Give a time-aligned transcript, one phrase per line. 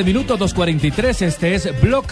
[0.00, 1.22] 43 minutos, 2.43.
[1.26, 2.04] Este es Blog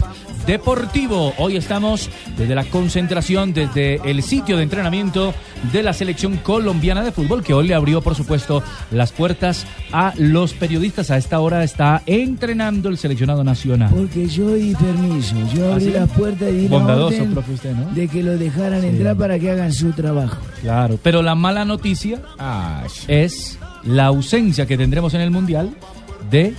[0.47, 1.33] Deportivo.
[1.39, 5.33] Hoy estamos desde la concentración, desde el sitio de entrenamiento
[5.73, 10.13] de la selección colombiana de fútbol, que hoy le abrió, por supuesto, las puertas a
[10.19, 11.11] los periodistas.
[11.11, 13.91] A esta hora está entrenando el seleccionado nacional.
[13.95, 15.99] Porque yo di permiso, yo abrí ¿Ah, sí?
[15.99, 17.91] las puertas y di la Bondadoso, orden profe, usted, ¿no?
[17.93, 20.37] de que lo dejaran entrar para que hagan su trabajo.
[20.61, 22.21] Claro, pero la mala noticia
[23.07, 25.71] es la ausencia que tendremos en el Mundial
[26.31, 26.55] de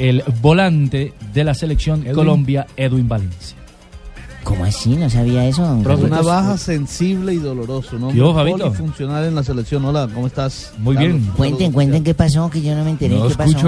[0.00, 3.56] el volante de la selección Colombia, Edwin Valencia.
[4.42, 4.96] ¿Cómo así?
[4.96, 5.62] ¿No sabía eso?
[5.62, 5.86] don?
[6.04, 8.08] Una baja sensible y doloroso, ¿no?
[8.10, 8.64] ¿Qué hubo, Fabito?
[8.64, 9.84] Polifuncional en la selección.
[9.84, 10.72] Hola, ¿cómo estás?
[10.78, 11.16] Muy Carlos?
[11.20, 11.32] bien.
[11.36, 13.58] Cuenten, cuenten qué pasó, que yo no me enteré qué pasó.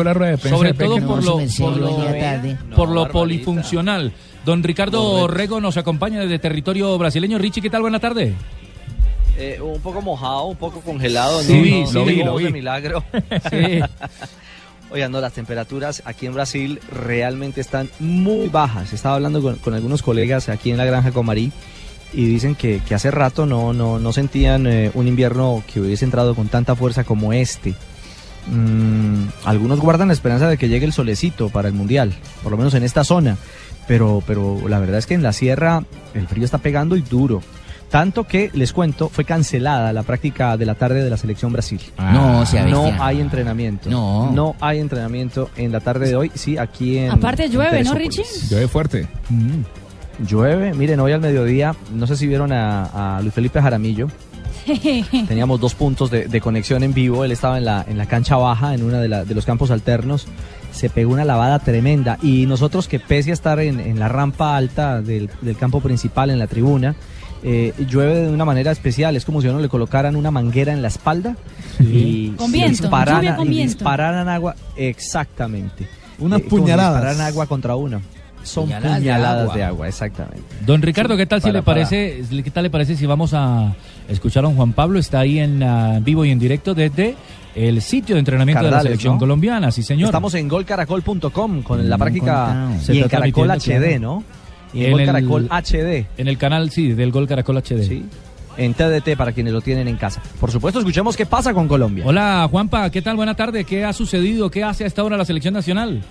[0.49, 2.59] Sobre todo No, por lo, merced, por yo lo, venía tarde.
[2.75, 4.13] por lo polifuncional.
[4.47, 7.37] Don Ricardo Rego nos acompaña desde territorio brasileño.
[7.37, 7.83] Richie, ¿qué tal?
[7.83, 8.35] Buena tarde.
[9.37, 11.43] Eh, un poco mojado, un poco congelado.
[11.43, 12.45] Sí, no, vi, no, sí, no vi, lo vi.
[12.45, 13.05] de milagro.
[13.51, 13.81] Sí.
[14.93, 18.93] Oigan, no, las temperaturas aquí en Brasil realmente están muy bajas.
[18.93, 21.51] Estaba hablando con, algunos colegas aquí en la granja Comarí
[22.13, 26.05] y dicen que, que hace rato no, no, no sentían eh, un invierno que hubiese
[26.05, 27.75] entrado con tanta fuerza como este.
[28.49, 32.59] Mm, algunos guardan la esperanza de que llegue el solecito para el mundial, por lo
[32.59, 33.39] menos en esta zona.
[33.89, 37.43] Pero, pero la verdad es que en la sierra el frío está pegando y duro.
[37.93, 41.79] Tanto que, les cuento, fue cancelada la práctica de la tarde de la selección Brasil.
[41.99, 43.89] No, sea No hay entrenamiento.
[43.91, 44.33] No.
[44.33, 46.33] No hay entrenamiento en la tarde de hoy.
[46.35, 47.11] Sí, aquí en.
[47.13, 47.93] Aparte en llueve, ¿no.
[47.95, 48.25] Richie?
[48.49, 49.07] Llueve fuerte.
[50.27, 50.75] Llueve.
[50.75, 54.09] Miren, hoy al mediodía, no sé si vieron a, a Luis Felipe Jaramillo.
[55.29, 57.25] Teníamos dos puntos de, de conexión en vivo.
[57.25, 59.71] Él estaba en la, en la cancha baja, en uno de, la- de los campos
[59.71, 60.27] alternos.
[60.73, 62.19] Se pegó una lavada tremenda.
[62.23, 66.31] Y nosotros, que pese a estar en, en la rampa alta del, del campo principal,
[66.31, 66.95] en la tribuna,
[67.43, 69.17] eh, llueve de una manera especial.
[69.17, 71.37] Es como si a uno le colocaran una manguera en la espalda
[71.81, 73.75] y Con viento, dispararan, con y viento.
[73.75, 74.55] dispararan agua.
[74.77, 75.87] Exactamente.
[76.19, 76.95] Unas Eh, puñaladas.
[77.03, 78.01] dispararan agua contra uno.
[78.45, 79.57] Son Puñaladas puñaladas, de agua.
[79.57, 80.43] de agua, exactamente.
[80.67, 82.25] Don Ricardo, ¿qué tal si para- le parece?
[82.43, 83.73] ¿Qué tal le parece si vamos a
[84.09, 84.99] escuchar a don Juan Pablo?
[84.99, 87.15] Está ahí en ah, vivo y en directo desde
[87.55, 89.21] el sitio de entrenamiento de la selección ¿no?
[89.21, 90.07] colombiana, sí señor.
[90.07, 94.01] Estamos en golcaracol.com con la práctica y en Caracol HD.
[94.01, 94.25] ¿no?
[94.73, 97.83] Y en, Gol el- Caracol HD, en el canal, sí, del Gol Caracol HD.
[97.85, 98.05] ¿sí?
[98.57, 100.23] En TDT para quienes lo tienen en casa.
[100.39, 102.05] Por supuesto, escuchemos qué pasa con Colombia.
[102.07, 103.17] Hola Juanpa, ¿qué tal?
[103.17, 103.65] Buena tarde.
[103.65, 104.51] ¿Qué ha sucedido?
[104.51, 106.03] ¿Qué hace a esta hora la selección nacional?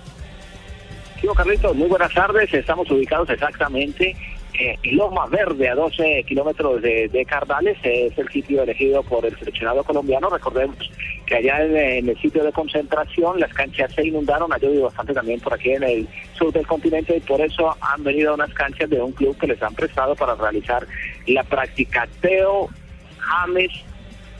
[1.20, 2.52] Tío Carlitos, muy buenas tardes.
[2.52, 4.16] Estamos ubicados exactamente
[4.62, 7.76] eh, Loma Verde, a 12 kilómetros de, Cardales.
[7.82, 10.30] Es el sitio elegido por el seleccionado colombiano.
[10.30, 10.76] Recordemos
[11.26, 14.52] que allá en, el sitio de concentración las canchas se inundaron.
[14.52, 18.04] Ha llovido bastante también por aquí en el sur del continente y por eso han
[18.04, 20.86] venido unas canchas de un club que les han prestado para realizar
[21.26, 22.06] la práctica.
[22.20, 22.68] Teo,
[23.18, 23.72] James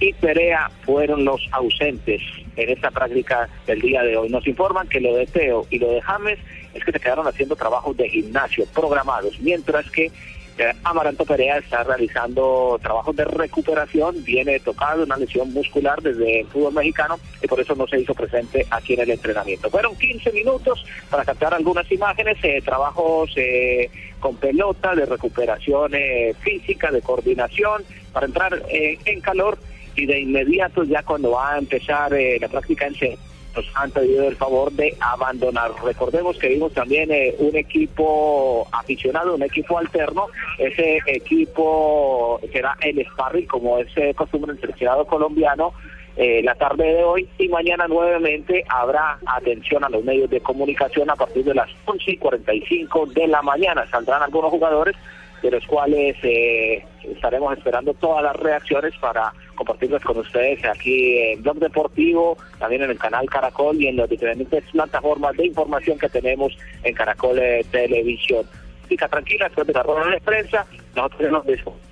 [0.03, 2.21] y Perea fueron los ausentes
[2.57, 4.29] en esta práctica del día de hoy.
[4.29, 6.41] Nos informan que lo de Teo y lo de James
[6.75, 10.11] es que se quedaron haciendo trabajos de gimnasio programados, mientras que
[10.59, 16.47] eh, Amaranto Perea está realizando trabajos de recuperación, viene tocado una lesión muscular desde el
[16.49, 19.71] fútbol mexicano y por eso no se hizo presente aquí en el entrenamiento.
[19.71, 23.89] Fueron 15 minutos para captar algunas imágenes, eh, trabajos eh,
[24.23, 27.83] con pelota, de recuperación eh, física, de coordinación,
[28.13, 29.59] para entrar eh, en calor
[29.97, 33.19] y de inmediato ya cuando va a empezar eh, la práctica en serio
[33.55, 35.73] nos han pedido el favor de abandonar.
[35.85, 40.27] Recordemos que vimos también eh, un equipo aficionado, un equipo alterno.
[40.59, 45.73] Ese equipo será el Sparring, como es eh, costumbre en el seleccionado colombiano.
[46.17, 51.09] eh, la tarde de hoy y mañana nuevamente habrá atención a los medios de comunicación
[51.09, 53.89] a partir de las 11 y 45 de la mañana.
[53.91, 54.95] Saldrán algunos jugadores
[55.43, 59.33] de los cuales eh, estaremos esperando todas las reacciones para
[59.65, 64.09] compartirlas con ustedes aquí en Blog Deportivo, también en el canal Caracol y en las
[64.09, 68.45] diferentes plataformas de información que tenemos en Caracol eh, Televisión.
[68.89, 70.67] Fica tranquila, después de la rueda de prensa,
[70.97, 71.92] nosotros nos despedimos.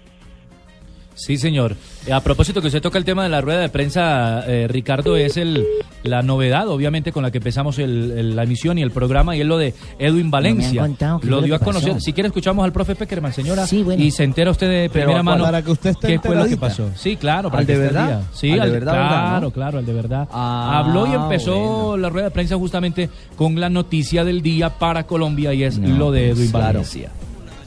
[1.26, 1.76] Sí, señor.
[2.06, 5.17] Eh, A propósito que usted toca el tema de la rueda de prensa, eh, Ricardo,
[5.17, 5.67] es el
[6.02, 9.43] la novedad, obviamente, con la que empezamos el- el- la emisión y el programa, y
[9.43, 10.88] es lo de Edwin Valencia.
[11.22, 11.72] lo dio a pasó.
[11.72, 12.00] conocer.
[12.00, 14.02] Si quiere, escuchamos al profe Peckerman, señora, Sí, bueno.
[14.02, 16.46] y se entera usted de primera ¿a mano Para que usted esté qué fue lo
[16.46, 16.88] que pasó.
[16.96, 18.19] Sí, claro, para ¿Al que de esté al verdad?
[18.20, 18.28] día.
[18.32, 19.50] Sí, ¿Al de al- verdad, verdad, claro, no?
[19.50, 20.28] claro, al de verdad.
[20.32, 21.96] Ah, Habló y empezó bueno.
[21.99, 25.88] la rueda de prensa justamente con la noticia del día para Colombia, y es No,
[25.99, 26.81] lo de pues, Edwin claro.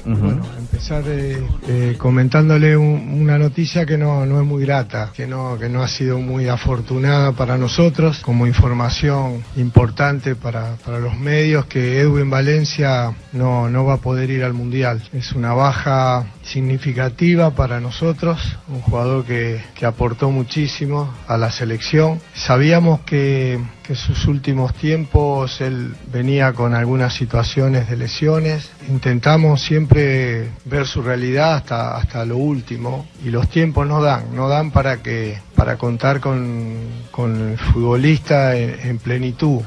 [0.06, 5.26] Bueno, empezar eh, eh, comentándole un- una noticia que no, no es muy grata, que
[5.28, 11.18] no, que no ha sido muy afortunada para nosotros, como información importante para, para los
[11.18, 15.02] medios, que Edwin Valencia no, no va a poder ir al Mundial.
[15.14, 22.22] Es una baja significativa para nosotros, un jugador que, que aportó muchísimo a la selección.
[22.36, 28.70] Sabíamos que, que sus últimos tiempos él venía con algunas situaciones de lesiones.
[28.88, 34.48] Intentamos siempre ver su realidad hasta, hasta lo último y los tiempos no dan, no
[34.48, 36.78] dan para, que, para contar con,
[37.10, 39.62] con el futbolista en, en plenitud.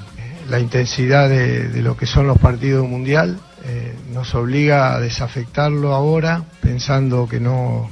[0.48, 5.94] La intensidad de, de lo que son los partidos mundial eh, nos obliga a desafectarlo
[5.94, 7.90] ahora pensando que no,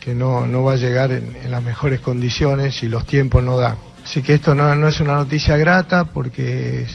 [0.00, 3.76] que, no, no va a llegar en, las mejores condiciones y los tiempos no dan.
[4.04, 6.86] Así que esto no, no es una noticia grata porque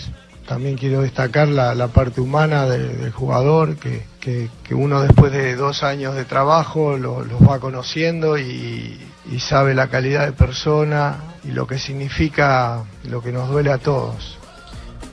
[0.47, 5.55] también quiero destacar la, la parte humana de- del jugador, que, que- uno después de
[5.55, 8.97] dos años de trabajo lo- los va conociendo y
[9.39, 14.37] sabe la calidad de persona y lo que significa, lo que nos duele a todos.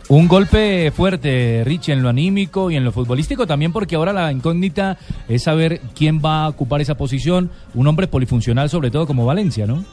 [0.09, 4.33] Un golpe fuerte, Richie, en lo anímico y en lo futbolístico también, porque ahora la
[4.33, 4.97] incógnita
[5.29, 7.51] es saber quién va a ocupar esa posición.
[7.75, 9.85] Un hombre polifuncional, sobre todo como Valencia, ¿no?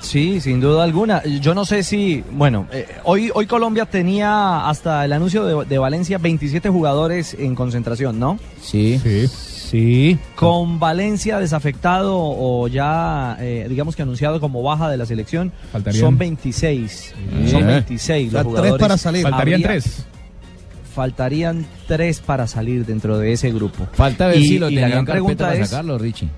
[0.00, 1.24] Sí, sin duda alguna.
[1.24, 5.78] Yo no sé si, bueno, eh, hoy, hoy Colombia tenía hasta el anuncio de, de
[5.78, 8.38] Valencia 27 jugadores en concentración, ¿no?
[8.60, 9.00] Sí.
[9.02, 9.28] Sí.
[10.34, 16.00] Con Valencia desafectado o ya, eh, digamos que anunciado como baja de la selección, Faltarían-
[16.00, 17.14] son 26.
[17.50, 18.80] Son 26 O sea, los tres jugadores.
[18.82, 19.22] para salir.
[19.22, 20.06] Faltarían Habría- tres.
[20.94, 23.86] Faltarían tres para salir dentro de ese grupo.
[23.94, 26.28] Falta ver Y- si lo y la tenían gran carpeta pregunta para es- sacarlo, Richie.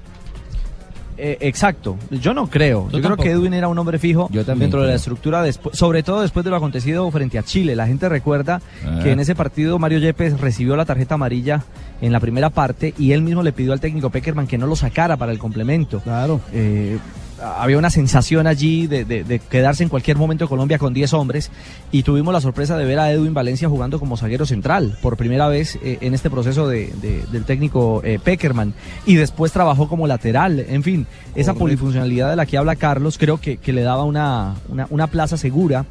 [1.16, 2.88] Eh, exacto, yo no creo.
[2.90, 4.96] Yo, creo que Edwin era un hombre fijo Yo también dentro de la creo.
[4.96, 7.76] estructura, sobre todo después de lo acontecido frente a Chile.
[7.76, 9.00] La gente recuerda Ah.
[9.02, 11.62] que en ese partido Mario Yepes recibió la tarjeta amarilla
[12.00, 14.75] en la primera parte y él mismo le pidió al técnico Peckerman que no lo
[14.76, 16.00] sacara para el complemento.
[16.00, 16.40] Claro.
[16.52, 16.99] Eh,
[17.44, 21.50] había una sensación allí de, de- de quedarse en cualquier momento Colombia con 10 hombres
[21.93, 25.49] y tuvimos la sorpresa de ver a Edwin Valencia jugando como zaguero central por primera
[25.49, 28.75] vez eh, en este proceso de- de- del técnico eh, Peckerman
[29.06, 30.61] y después trabajó como lateral.
[30.61, 31.58] En fin, esa Correcto.
[31.61, 35.37] polifuncionalidad de la que habla Carlos creo que, que le daba una, una, una plaza
[35.37, 35.85] segura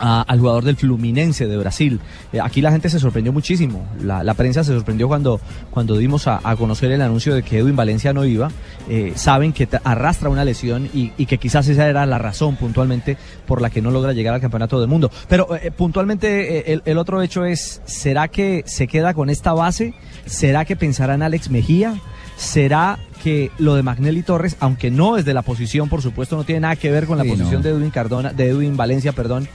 [0.00, 2.00] a- al jugador del Fluminense de Brasil.
[2.32, 3.86] Eh, aquí la gente se sorprendió muchísimo.
[4.02, 5.40] La, la prensa se sorprendió cuando,
[5.70, 8.50] cuando dimos a, a conocer el anuncio de que Edwin Valencia no iba.
[8.88, 13.16] Eh, saben que arrastra una lesión y, y que quizás esa era la razón puntualmente
[13.46, 15.10] por la que no logra llegar al campeonato del mundo.
[15.28, 19.52] Pero eh, puntualmente eh, el, el otro hecho es, ¿será que se queda con esta
[19.52, 19.94] base?
[20.26, 21.94] ¿Será que pensará en Alex Mejía?
[22.36, 26.44] ¿Será que lo de Magnelli Torres, aunque no es de la posición, por supuesto, no
[26.44, 27.62] tiene nada que ver con la Sí, posición no.
[27.62, 29.48] de Edwin Cardona, de Edwin Valencia, perdón,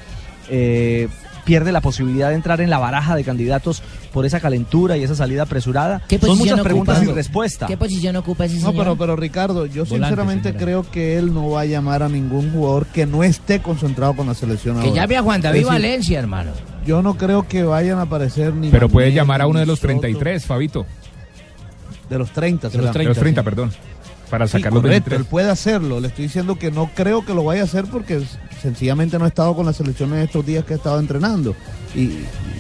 [0.50, 1.07] eh,
[1.45, 3.83] pierde la posibilidad de entrar en la baraja de candidatos
[4.13, 6.01] por esa calentura y esa salida apresurada?
[6.07, 7.05] ¿Qué Son posición muchas preguntas ocupa?
[7.07, 7.67] sin respuesta.
[7.67, 8.75] ¿Qué posición ocupa ese No, señor?
[8.77, 10.63] pero, pero Ricardo, yo Volante, sinceramente señora.
[10.65, 14.27] creo que él no va a llamar a ningún jugador que no esté concentrado con
[14.27, 15.01] la selección Que ahora.
[15.01, 16.51] llame a Juan David decir, Valencia, hermano.
[16.85, 19.79] Yo no creo que vayan a aparecer ni Pero puede llamar a uno de los
[19.79, 19.88] Soto.
[19.88, 20.85] 33, Fabito.
[22.09, 23.00] De los 30, De los será.
[23.00, 23.45] De los 30, sí.
[23.45, 23.71] perdón.
[24.33, 25.19] Para Sí, sacar los correcto, 23.
[25.19, 25.99] él puede hacerlo.
[25.99, 28.19] Le estoy diciendo que no creo que lo vaya a hacer porque
[28.63, 31.55] sencillamente no ha estado con la selección en estos días que ha estado entrenando.
[31.93, 32.09] Y,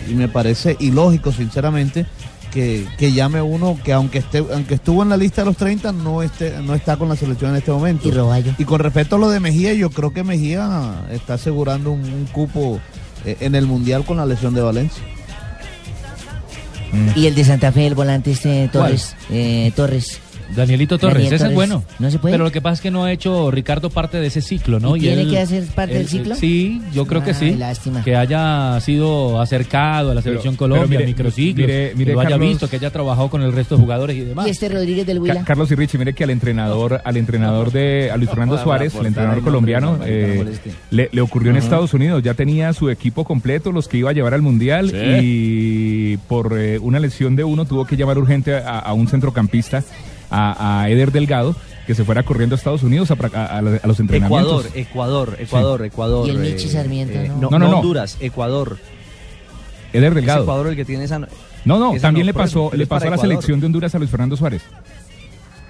[0.07, 2.05] y me parece ilógico, sinceramente,
[2.51, 5.91] que, que llame uno que aunque esté aunque estuvo en la lista de los 30
[5.93, 8.07] no esté no está con la selección en este momento.
[8.07, 8.11] Y.
[8.59, 12.25] Y con respecto a lo de Mejía, yo creo que Mejía está asegurando un, un
[12.31, 12.79] cupo
[13.25, 15.01] eh, en el Mundial con la lesión de Valencia.
[17.15, 19.15] Y el de Santa Fe, el volante este Torres.
[19.31, 20.19] eh, Torres.
[20.55, 21.83] Danielito Torres, Daniel ese es bueno.
[21.99, 22.33] ¿No se puede?
[22.33, 24.95] Pero lo que pasa es que no ha hecho Ricardo parte de ese ciclo, ¿no?
[24.95, 26.35] ¿Y tiene él- que hacer parte del ciclo?
[26.35, 27.55] Sí, yo creo que sí.
[27.55, 28.03] lástima.
[28.03, 32.19] Que haya sido acercado a la selección pero Colombia, mire, microciclos, mire- mire, que lo
[32.21, 34.47] haya Carlos- visto, que haya trabajado con el resto de jugadores y demás.
[34.47, 35.43] ¿Y este Rodríguez del Ca- Huila?
[35.43, 39.05] Carlos y Richie, mire que al entrenador, al entrenador de a Luis Fernando Suárez, el
[39.07, 40.45] entrenador colombiano, eh,
[40.91, 42.21] le, le ocurrió en Estados Unidos.
[42.23, 46.77] Ya tenía su equipo completo, los que iba a llevar al mundial, y por eh,
[46.79, 49.83] una lesión de uno tuvo que llamar urgente a, a un centrocampista,
[50.33, 51.55] a, a Eder Delgado,
[51.87, 54.65] que se fuera corriendo a Estados Unidos a, a- a la- a los entrenamientos.
[54.73, 56.27] Ecuador, Ecuador, Ecuador, Ecuador.
[56.27, 57.49] ¿Y el Michi eh, Sarmiento, eh, no?
[57.49, 57.77] No, no, no.
[57.77, 58.77] Honduras, Ecuador.
[59.93, 60.43] Eder Es Delgado.
[60.43, 61.19] Ecuador el que tiene esa.
[61.19, 61.27] No,
[61.79, 63.31] no, esa también no, le eso, pasó, pero le es pasó a la Ecuador.
[63.33, 64.61] selección de Honduras a Luis Fernando Suárez.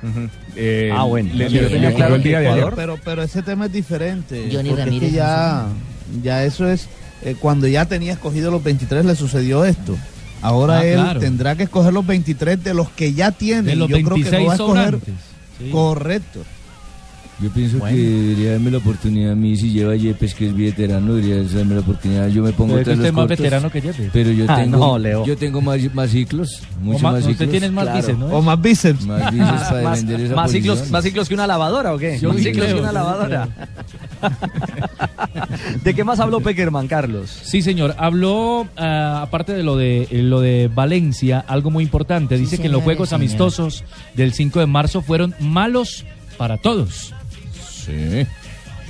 [0.02, 0.30] Ujú.
[0.56, 1.30] Eh, Ah, bueno.
[1.34, 2.58] Le, Sí, le- sí, le sí, ocurrió el día de ayer.
[2.60, 4.50] Ecuador- Pero, pero ese tema es diferente.
[4.52, 5.66] Johnny porque es Ramírez, que ya,
[6.22, 6.88] ya eso es,
[7.24, 9.96] eh, cuando ya tenía escogido los 23 le sucedió esto.
[10.44, 11.20] Ahora Ah, él claro.
[11.20, 13.64] tendrá que escoger los 23 de los que ya tiene.
[13.72, 15.00] De los Yo creo que 26 no va a escoger.
[15.58, 15.70] Sí.
[15.72, 16.44] correcto.
[17.42, 21.16] Yo pienso que debería darme la oportunidad a mí, si lleva Yepes, que es veterano,
[21.16, 22.28] debería darme la oportunidad.
[22.30, 24.10] Yo me pongo Pero tras usted los es más cortos, veterano que Yepes.
[24.14, 25.26] Pero yo Ah, tengo, no, Leo.
[25.26, 27.50] yo tengo más, más ciclos, mucho más- más usted ciclos.
[27.50, 27.98] tiene más Claro.
[28.00, 28.26] bíceps, ¿no?
[28.28, 29.06] O más bíceps.
[29.06, 30.92] Más bíceps para más, defender esa más ciclos, posición.
[30.92, 32.20] más ciclos que una lavadora o qué?
[32.20, 33.50] Yo más sí ciclos creo, que una sí lavadora.
[35.84, 37.30] ¿De qué más habló Peckerman, Carlos?
[37.44, 37.96] Sí, señor.
[37.98, 42.38] Habló, ah, aparte de lo de eh, lo de Valencia, algo muy importante.
[42.38, 43.22] Dice que en los juegos señor.
[43.22, 43.84] amistosos
[44.16, 46.06] del 5 de marzo fueron malos
[46.38, 47.14] para todos.
[47.86, 48.26] Sí.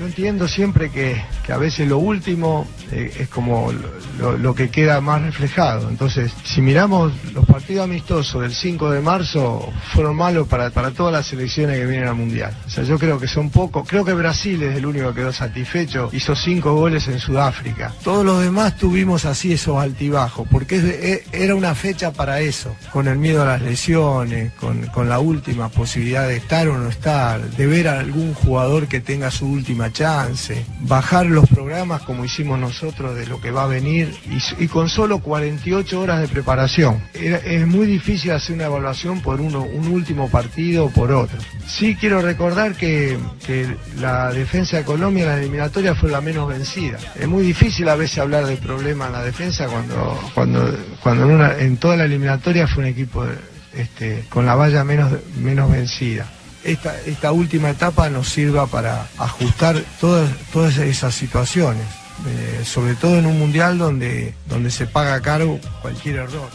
[0.03, 3.71] Yo entiendo siempre que, que a veces lo último eh, es como
[4.19, 5.87] lo, que queda más reflejado.
[5.87, 11.13] Entonces, si miramos los partidos amistosos del 5 de marzo, fueron malos para, para todas
[11.13, 12.53] las selecciones que vienen al Mundial.
[12.67, 13.87] O sea, yo creo que son pocos.
[13.87, 16.09] Creo que Brasil es el único que quedó satisfecho.
[16.11, 17.93] Hizo cinco goles en Sudáfrica.
[18.03, 22.41] Todos los demás tuvimos así esos altibajos, porque es de- e- era una fecha para
[22.41, 22.75] eso.
[22.91, 26.89] Con el miedo a las lesiones, con, con la última posibilidad de estar o no
[26.89, 32.25] estar, de ver a algún jugador que tenga su última chance, bajar los programas como
[32.25, 34.13] hicimos nosotros de lo que va a venir
[34.59, 37.01] y, con solo 48 horas de preparación.
[37.13, 41.37] Es muy difícil hacer una evaluación por uno, un último partido o por otro.
[41.67, 43.67] Sí quiero recordar que, que
[43.99, 46.97] la defensa de Colombia en la eliminatoria fue la menos vencida.
[47.15, 51.31] Es muy difícil a veces hablar de problema en la defensa cuando, cuando, cuando en,
[51.31, 53.25] una- en toda la eliminatoria fue un equipo
[53.73, 56.25] este, con la valla menos, menos vencida
[56.63, 61.83] esta, esta última etapa nos sirva para ajustar todas, todas esas situaciones,
[62.27, 66.49] eh, sobre todo en un mundial donde, donde se paga caro cualquier error.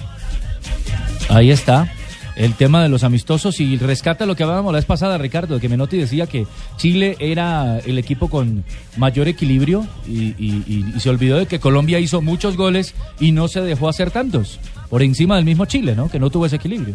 [1.28, 1.92] Ahí está.
[2.36, 5.60] El tema de los amistosos y rescata lo que hablábamos la vez pasada, Ricardo, de
[5.60, 6.46] que Menotti decía que
[6.76, 8.64] Chile era el equipo con
[8.96, 13.60] mayor equilibrio y, y- se olvidó de que Colombia hizo muchos goles y no se
[13.62, 14.60] dejó hacer tantos.
[14.88, 16.08] Por encima del mismo Chile, ¿no?
[16.08, 16.94] Que no tuvo ese equilibrio.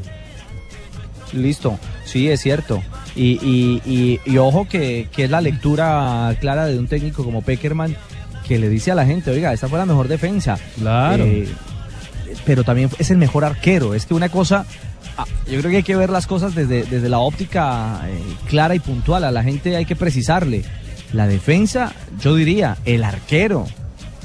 [1.33, 2.81] Listo, sí, es cierto.
[3.15, 7.41] Y, y- y- y ojo que, que es la lectura clara de un técnico como
[7.41, 7.95] Peckerman
[8.47, 10.57] que le dice a la gente, oiga, esta fue la mejor defensa.
[10.79, 11.23] Claro.
[11.23, 11.47] Eh,
[12.45, 13.93] pero también es el mejor arquero.
[13.93, 14.65] Es que una cosa,
[15.17, 18.75] ah, yo creo que hay que ver las cosas desde, desde la óptica eh, clara
[18.75, 19.23] y puntual.
[19.23, 20.63] A la gente hay que precisarle.
[21.13, 23.65] La defensa, yo diría, el arquero.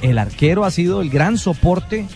[0.03, 2.07] El arquero ha sido el gran soporte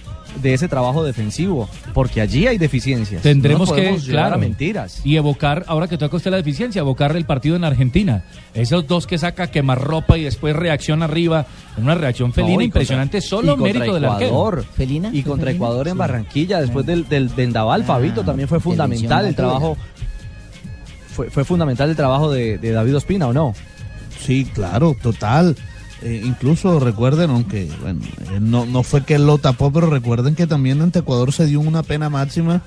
[0.40, 3.22] de ese trabajo defensivo, porque allí hay deficiencias.
[3.22, 5.00] Tendremos No que, claro, a mentiras.
[5.04, 8.24] y evocar, ahora que toca usted la deficiencia, evocar el partido en Argentina.
[8.54, 11.46] Esos dos que saca quemarropa y después reacción arriba,
[11.76, 14.26] en una reacción felina No, y impresionante, contra- solo mérito del arquero.
[14.30, 14.64] Ecuador.
[14.76, 15.08] ¿Felina?
[15.12, 15.64] Y ¿Fue contra Felina?
[15.66, 15.98] Ecuador en Sí.
[15.98, 19.76] Barranquilla, después del, del vendaval, Ah, Fabito, también fue fundamental el trabajo.
[21.14, 23.54] Fue, fue fundamental el trabajo de, de David Ospina, ¿o no?
[24.18, 25.56] Sí, claro, total.
[26.04, 28.00] Eh, incluso recuerden, aunque bueno,
[28.32, 31.46] eh, no, no fue que él lo tapó, pero recuerden que también ante Ecuador se
[31.46, 32.62] dio una pena máxima.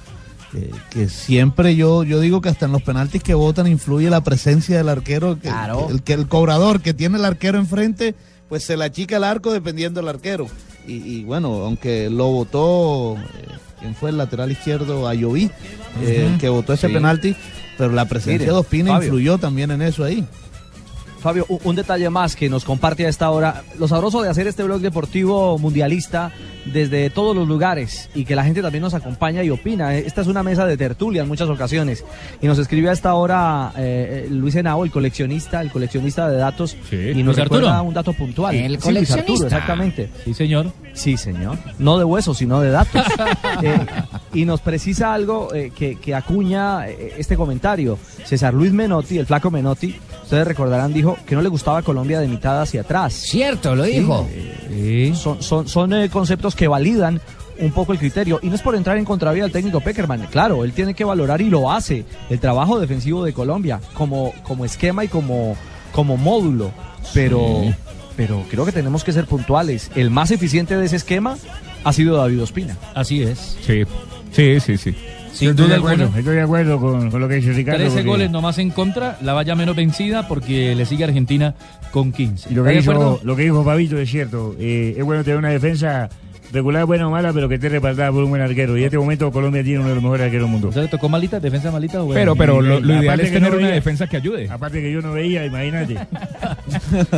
[0.53, 4.21] eh, que siempre yo yo digo que hasta en los penaltis que votan influye la
[4.23, 5.87] presencia del arquero, que, Claro.
[5.87, 8.15] que el, que el cobrador que tiene el arquero enfrente,
[8.47, 10.47] pues se la achica el arco dependiendo del arquero.
[10.87, 13.17] Y, y bueno, aunque lo votó,
[13.81, 15.07] ¿quién fue el lateral izquierdo?
[15.09, 15.51] Ayoví,
[16.01, 16.93] el que votó ese Sí.
[16.93, 17.35] penalti,
[17.77, 19.07] pero la presencia Mire, de Ospina Fabio.
[19.07, 20.23] influyó también en eso ahí.
[21.25, 23.63] Fabio, un, detalle más que nos comparte a esta hora.
[23.79, 26.31] Lo sabroso de hacer este blog deportivo mundialista
[26.65, 29.95] desde todos los lugares y que la gente también nos acompaña y opina.
[29.95, 32.03] Esta es una mesa de tertulia en muchas ocasiones.
[32.41, 36.37] Y nos escribe a esta hora eh, eh, Luis Henao, el coleccionista, el coleccionista de
[36.37, 36.95] datos, Sí.
[36.95, 37.87] y nos Luis recuerda Arturo.
[37.89, 38.55] un dato puntual.
[38.55, 39.45] El Sí, Luis Arturo, coleccionista.
[39.47, 40.09] exactamente.
[40.23, 40.71] Sí, señor.
[40.93, 41.57] Sí, señor.
[41.77, 43.01] No de huesos, sino de datos.
[43.61, 43.77] Eh,
[44.33, 47.97] y nos precisa algo eh, que, que acuña eh, este comentario.
[48.25, 52.27] César Luis Menotti, el flaco Menotti, ustedes recordarán, dijo que no le gustaba Colombia de
[52.27, 53.13] mitad hacia atrás.
[53.13, 54.27] Cierto, lo dijo.
[54.69, 56.09] Sí, son son, son eh,
[56.55, 57.21] que validan
[57.59, 58.39] un poco el criterio.
[58.41, 60.27] Y no es por entrar en contravía del técnico Peckerman.
[60.31, 64.65] Claro, él tiene que valorar y lo hace el trabajo defensivo de Colombia como, como
[64.65, 65.55] esquema y como,
[65.91, 66.71] como módulo.
[67.13, 67.73] Pero, Sí.
[68.17, 69.89] pero creo que tenemos que ser puntuales.
[69.95, 71.37] El más eficiente de ese esquema
[71.83, 72.75] ha sido David Ospina.
[72.93, 73.57] Así es.
[73.65, 73.83] Sí,
[74.31, 74.95] sí, sí, sí.
[75.31, 76.19] Sin estoy duda de acuerdo, alguna.
[76.19, 77.79] estoy de acuerdo con, con lo que dice Ricardo.
[77.79, 81.55] 13 porque- goles nomás en contra, la valla menos vencida porque le sigue Argentina
[81.91, 82.49] con 15.
[82.51, 84.55] Y lo ¿Está que, hizo, lo que dijo Fabito es cierto.
[84.59, 86.09] Eh, es bueno tener una defensa
[86.51, 88.75] regular, buena o mala, pero que esté respaldada por un buen arquero.
[88.77, 90.67] Y en este momento Colombia tiene uno de los mejores arqueros del mundo.
[90.69, 92.09] ¿Usted le tocó malita, defensa malita o?
[92.13, 94.49] Pero, pero lo, ideal es que tener no una veía- defensa que ayude.
[94.49, 95.97] Aparte que yo no veía, imagínate.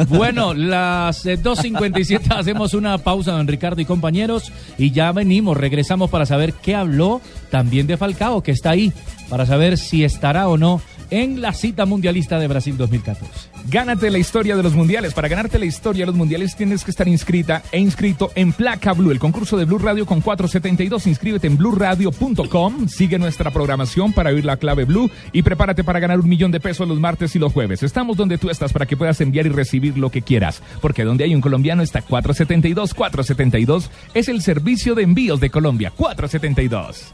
[0.10, 6.10] Bueno, las eh, 2.57 hacemos una pausa, don Ricardo y compañeros, y ya venimos, regresamos
[6.10, 8.92] para saber qué habló también de Falcao, que está ahí,
[9.30, 13.50] para saber si estará o no en la cita mundialista de Brasil 2014.
[13.70, 15.14] Gánate la historia de los mundiales.
[15.14, 18.94] Para ganarte la historia de los mundiales tienes que estar inscrita e inscrito en Placa
[18.94, 21.08] Blue, el concurso de Blue Radio con 472.
[21.08, 22.88] Inscríbete en blueradio.com.
[22.88, 26.60] Sigue nuestra programación para oír la clave Blue y prepárate para ganar un millón de
[26.60, 27.84] pesos los martes y los jueves.
[27.84, 30.62] Estamos donde tú estás para que puedas enviar y recibir lo que quieras.
[30.82, 32.94] Porque donde hay un colombiano está 472.
[32.94, 35.92] 472 es el servicio de envíos de Colombia.
[35.96, 37.14] 472.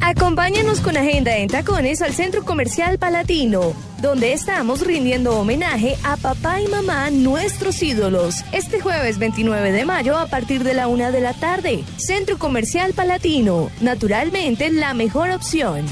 [0.00, 6.60] Acompáñanos con Agenda en Tacones al Centro Comercial Palatino, donde estamos rindiendo homenaje a papá
[6.60, 8.42] y mamá, nuestros ídolos.
[8.52, 11.84] Este jueves 29 de mayo a partir de la una de la tarde.
[11.98, 15.84] Centro Comercial Palatino, naturalmente la mejor opción.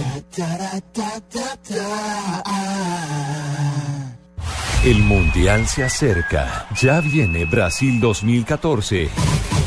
[4.85, 6.67] El Mundial se acerca.
[6.81, 9.09] Ya viene Brasil 2014.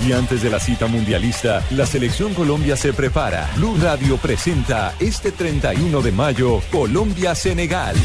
[0.08, 3.50] Y antes de la cita mundialista, la selección Colombia se prepara.
[3.56, 7.96] Blue Radio presenta este 31 de mayo Colombia-Senegal.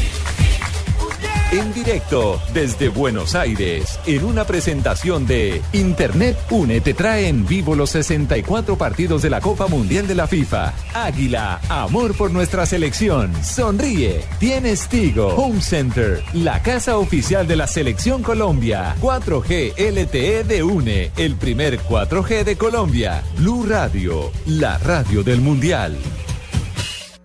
[1.49, 7.73] En directo desde Buenos Aires, en una presentación de Internet Une te trae en vivo
[7.73, 10.73] los 64 partidos de la Copa Mundial de la FIFA.
[10.93, 13.31] Águila, amor por nuestra selección.
[13.45, 14.25] Sonríe.
[14.39, 18.97] Tienes Tigo, Home Center, la casa oficial de la selección Colombia.
[18.99, 23.23] 4G LTE de Une, el primer 4G de Colombia.
[23.37, 25.95] Blue Radio, la radio del Mundial.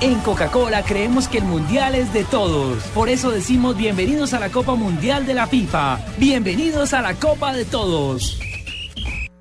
[0.00, 2.82] En Coca-Cola creemos que el mundial es de todos.
[2.94, 5.98] Por eso decimos bienvenidos a la Copa Mundial de la FIFA.
[6.18, 8.38] Bienvenidos a la Copa de Todos.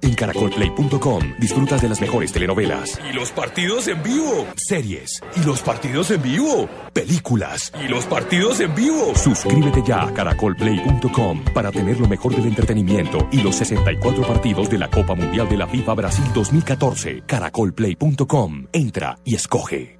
[0.01, 2.99] En caracolplay.com disfrutas de las mejores telenovelas.
[3.09, 4.47] Y los partidos en vivo.
[4.55, 5.21] Series.
[5.35, 6.69] Y los partidos en vivo.
[6.93, 7.71] Películas.
[7.83, 9.13] Y los partidos en vivo.
[9.15, 14.77] Suscríbete ya a caracolplay.com para tener lo mejor del entretenimiento y los 64 partidos de
[14.77, 17.23] la Copa Mundial de la FIFA Brasil 2014.
[17.25, 18.67] Caracolplay.com.
[18.71, 19.99] Entra y escoge.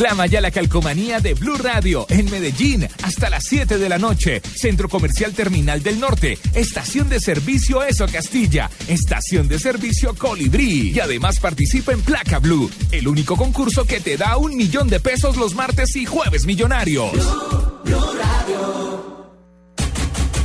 [0.00, 4.40] Reclama ya la calcomanía de Blue Radio en Medellín hasta las 7 de la noche.
[4.40, 6.38] Centro Comercial Terminal del Norte.
[6.54, 8.70] Estación de servicio Eso Castilla.
[8.88, 10.92] Estación de servicio Colibrí.
[10.94, 15.00] Y además participa en Placa Blue, el único concurso que te da un millón de
[15.00, 17.12] pesos los martes y jueves millonarios.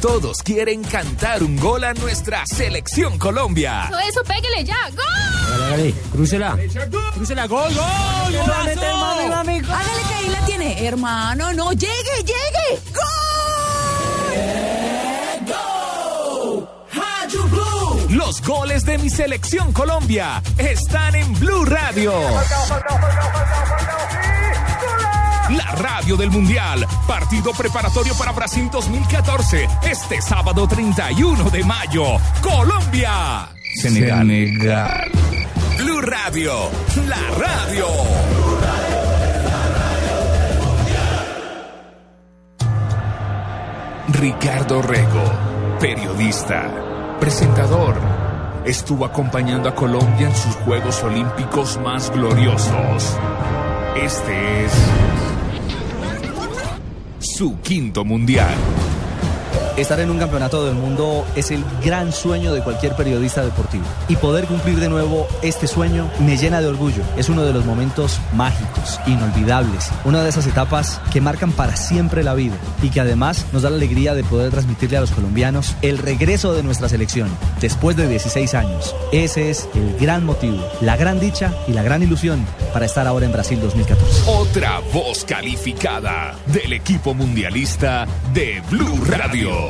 [0.02, 3.86] Todos quieren cantar un gol a nuestra selección Colombia.
[3.90, 4.78] Eso, eso, pégale ya.
[4.96, 5.06] ¡Gol!
[5.54, 6.58] Hágale, hágale, crúcela.
[7.14, 7.84] Crúcela, gol, gol,
[8.36, 10.86] Hágale que ahí la tiene.
[10.86, 12.82] Hermano, no, llegue, llegue.
[18.10, 22.14] Los goles de mi selección Colombia están en Blue Radio.
[25.50, 26.88] La radio del Mundial.
[27.08, 29.68] Partido preparatorio para Brasil 2014.
[29.84, 32.04] Este sábado 31 de mayo.
[32.42, 33.48] Colombia.
[33.76, 35.12] Senegal.
[35.78, 36.70] Blue Radio.
[37.08, 37.86] La radio.
[44.08, 45.24] Ricardo Rego,
[45.80, 47.96] periodista, presentador,
[48.64, 53.18] estuvo acompañando a Colombia en sus Juegos Olímpicos más gloriosos.
[53.98, 54.72] Este es
[57.26, 58.85] su quinto mundial.
[59.78, 63.84] Estar en un campeonato del mundo es el gran sueño de cualquier periodista deportivo.
[64.08, 67.04] Y poder cumplir de nuevo este sueño me llena de orgullo.
[67.18, 69.92] Es uno de los momentos mágicos, inolvidables.
[70.06, 73.70] Una de esas etapas que marcan para siempre la vida y que además nos da
[73.70, 77.28] la alegría de poder transmitirle a los colombianos el regreso de nuestra selección
[77.60, 78.96] después de 16 años.
[79.12, 83.26] Ese es el gran motivo, la gran dicha y la gran ilusión para estar ahora
[83.26, 84.32] en Brasil 2014.
[84.32, 89.65] Otra voz calificada del equipo mundialista de Blue Radio.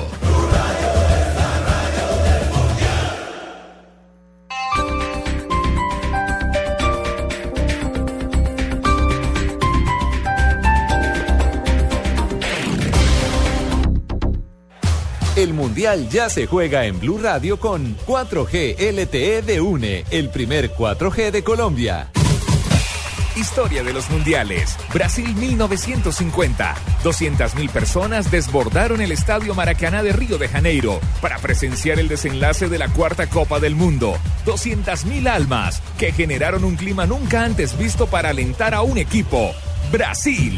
[15.36, 20.71] El Mundial ya se juega en Blue Radio con 4G LTE de UNE, el primer
[20.71, 22.10] 4G de Colombia.
[23.35, 24.77] Historia de los mundiales.
[24.93, 26.75] Brasil 1950.
[27.03, 32.77] 200.000 personas desbordaron el Estadio Maracaná de Río de Janeiro para presenciar el desenlace de
[32.77, 34.17] la cuarta Copa del Mundo.
[34.45, 39.53] 200.000 almas que generaron un clima nunca antes visto para alentar a un equipo.
[39.91, 40.57] Brasil.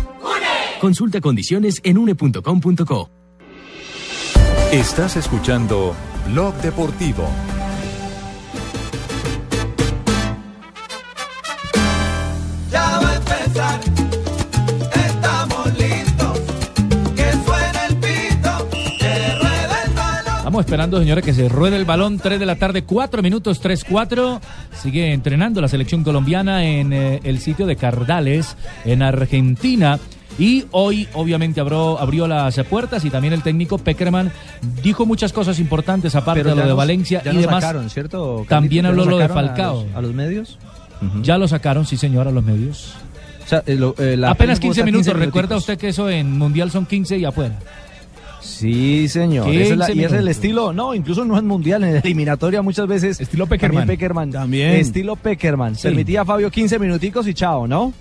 [0.81, 3.11] Consulta condiciones en une.com.co.
[4.71, 5.93] Estás escuchando
[6.31, 7.29] Blog Deportivo.
[12.71, 13.79] Ya va a empezar,
[15.05, 16.39] estamos listos.
[17.15, 20.37] Que suene el pito, que ruede el balón.
[20.37, 22.17] Estamos esperando, señores, que se ruede el balón.
[22.17, 24.41] 3 de la tarde, 4 minutos, 3-4.
[24.81, 29.99] Sigue entrenando la selección colombiana en eh, el sitio de Cardales, en Argentina.
[30.39, 34.31] Y hoy, obviamente, abrió, abrió las puertas y también el técnico Peckerman
[34.81, 37.61] dijo muchas cosas importantes, aparte de lo de Valencia ya y demás.
[37.61, 39.83] sacaron, ¿cierto, También habló ¿Ya nos lo de a Falcao.
[39.85, 40.57] los- ¿A los medios?
[41.21, 42.93] Ya lo sacaron, sí, señor, a los medios.
[43.45, 45.13] O sea, eh, lo- eh, la Apenas prensa 15 está minutos.
[45.13, 47.59] Recuerda usted que eso en Mundial son 15 y afuera.
[48.39, 49.45] Sí, señor.
[49.45, 52.61] 15 Esa es la- y es el estilo, no, incluso no es mundial, en eliminatoria
[52.61, 53.19] muchas veces.
[53.19, 53.81] Estilo Peckerman.
[53.81, 54.31] También Peckerman.
[54.31, 54.71] También.
[54.77, 55.75] Estilo Peckerman.
[55.75, 55.83] Sí.
[55.83, 57.93] Permitía a Fabio 15 minuticos y chao, ¿no?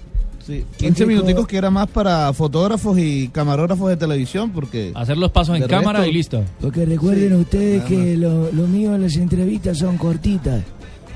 [0.50, 4.90] Sí, 15 minuticos que era más para fotógrafos y camarógrafos de televisión porque...
[4.94, 6.42] Hacer los pasos en cámara resto- y listo.
[6.60, 10.62] Porque recuerden ustedes que lo, lo mío en las entrevistas son cortitas.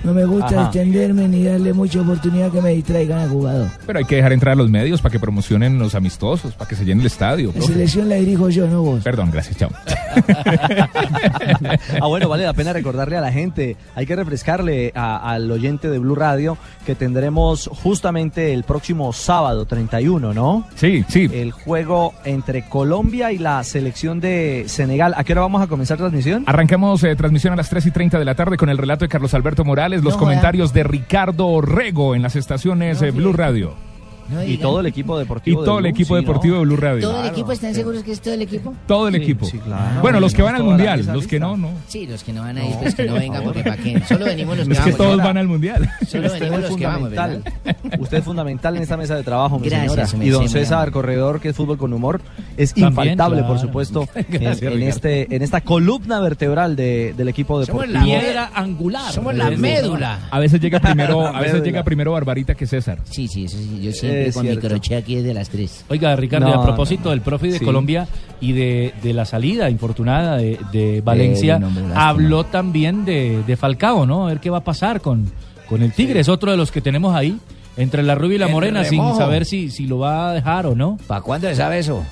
[0.04, 0.62] No me gusta Ajá.
[0.64, 3.68] extenderme ni darle mucha oportunidad que me distraigan al jugador.
[3.86, 6.76] Pero hay que dejar entrar a los medios para que promocionen los amistosos, para que
[6.76, 7.48] se llene el estadio.
[7.48, 7.72] La profe.
[7.72, 9.02] selección la dirijo yo, no vos.
[9.02, 9.70] Perdón, gracias, chao.
[12.00, 15.88] Ah, bueno, vale la pena recordarle a la gente, hay que refrescarle a- al oyente
[15.90, 20.66] de Blue Radio que tendremos justamente el próximo sábado 31, ¿no?
[20.74, 21.28] Sí, sí.
[21.32, 25.14] El juego entre Colombia y la selección de Senegal.
[25.16, 26.44] ¿A qué hora vamos a comenzar transmisión?
[26.46, 29.08] Arrancamos eh, transmisión a las 3 y 30 de la tarde con el relato de
[29.08, 33.74] Carlos Alberto Morales, los No, comentarios de Ricardo Orrego en las estaciones eh, Blue Radio.
[34.46, 35.60] Y todo el equipo Y deportivo.
[35.60, 36.60] de todo el Blue, equipo sí, deportivo ¿no?
[36.60, 37.00] de Blue Radio.
[37.08, 38.74] ¿Todo el equipo están seguros que es todo el equipo?
[38.86, 39.46] Todo el Sí, equipo.
[39.46, 40.00] sí, claro.
[40.00, 41.70] Bueno, los que van al mundial, los que no, no.
[41.88, 44.00] Sí, los que no van a ir, pues que no vengan, porque para qué.
[44.08, 44.96] Solo venimos los que Es que vamos.
[45.06, 45.90] todos van al mundial.
[46.06, 47.10] Solo venimos los que vamos.
[47.10, 47.38] ¿verdad?
[47.98, 50.26] Usted es fundamental en esta mesa de trabajo, mi Gracias, señora.
[50.26, 50.90] Y don César.
[50.90, 52.20] Corredor, que es fútbol con humor,
[52.56, 54.86] es También, infaltable, por supuesto, en, Gracias, en Ricardo.
[54.88, 57.92] este, en esta columna vertebral de- del equipo deportivo.
[57.92, 59.12] la piedra angular.
[59.12, 60.20] Somos la médula.
[60.30, 62.98] A veces llega primero, a veces llega primero Barbarita que César.
[63.10, 63.80] Sí, sí, eso sí.
[63.82, 64.68] Yo siempre Es con mi cierto.
[64.68, 65.84] crochet aquí desde las 3.
[65.88, 67.64] Oiga, Ricardo, y No, a propósito no, del profe de sí.
[67.64, 68.06] Colombia
[68.40, 71.60] y de, de la salida infortunada de, de Valencia,
[71.94, 74.26] habló también de, de Falcao, ¿no?
[74.26, 75.30] A ver qué va a pasar con,
[75.68, 76.20] con el Tigre.
[76.20, 77.38] Es otro de los que tenemos ahí,
[77.76, 80.66] entre la rubia y la El morena, sin saber si, si lo va a dejar
[80.66, 80.98] o no.
[81.06, 82.04] ¿Para cuándo se sabe eso?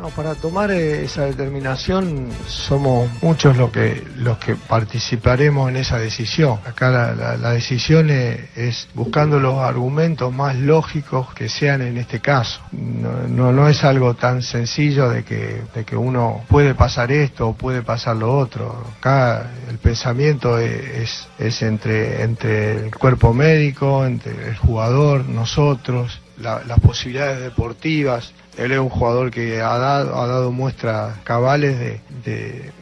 [0.00, 5.98] No, para tomar eh, esa determinación somos muchos los que los que participaremos en esa
[5.98, 6.58] decisión.
[6.66, 12.20] Acá la, la- la decisión es, buscando los argumentos más lógicos que sean en este
[12.20, 12.62] caso.
[12.72, 17.52] No, no, es algo tan sencillo de que, de que uno puede pasar esto o
[17.54, 18.82] puede pasar lo otro.
[19.00, 26.62] Acá el pensamiento es, es, entre, entre el cuerpo médico, entre el jugador, nosotros, la-
[26.64, 28.32] las posibilidades deportivas.
[28.56, 32.72] Él es un jugador que ha dado, ha dado muestras cabales de, de-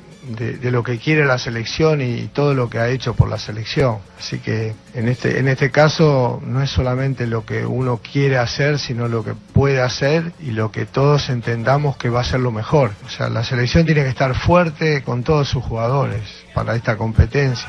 [0.70, 3.98] lo que quiere la selección y todo lo que ha hecho por la selección.
[4.18, 8.78] Así que en este, en este caso no es solamente lo que uno quiere hacer,
[8.78, 12.50] sino lo que puede hacer y lo que todos entendamos que va a ser lo
[12.52, 12.90] mejor.
[13.06, 16.20] O sea, la selección tiene que estar fuerte con todos sus jugadores
[16.54, 17.68] para esta competencia.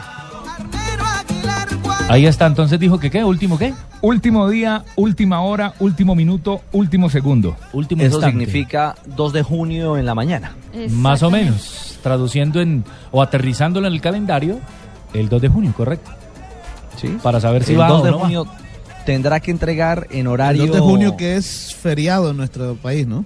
[2.09, 3.75] Ahí está, entonces dijo que qué, último qué.
[4.01, 7.55] Último día, última hora, último minuto, último segundo.
[7.71, 8.31] Último Eso instante.
[8.31, 10.55] significa 2 de junio en la mañana.
[10.89, 14.57] Más o menos, traduciendo en o aterrizándolo en el calendario,
[15.13, 16.09] el 2 de junio, correcto.
[16.97, 17.15] Sí.
[17.21, 18.23] Para saber si el va 2 o de no va.
[18.23, 18.47] junio
[19.05, 23.05] tendrá que entregar en El horario 2 de junio que es feriado en nuestro país,
[23.05, 23.23] ¿no?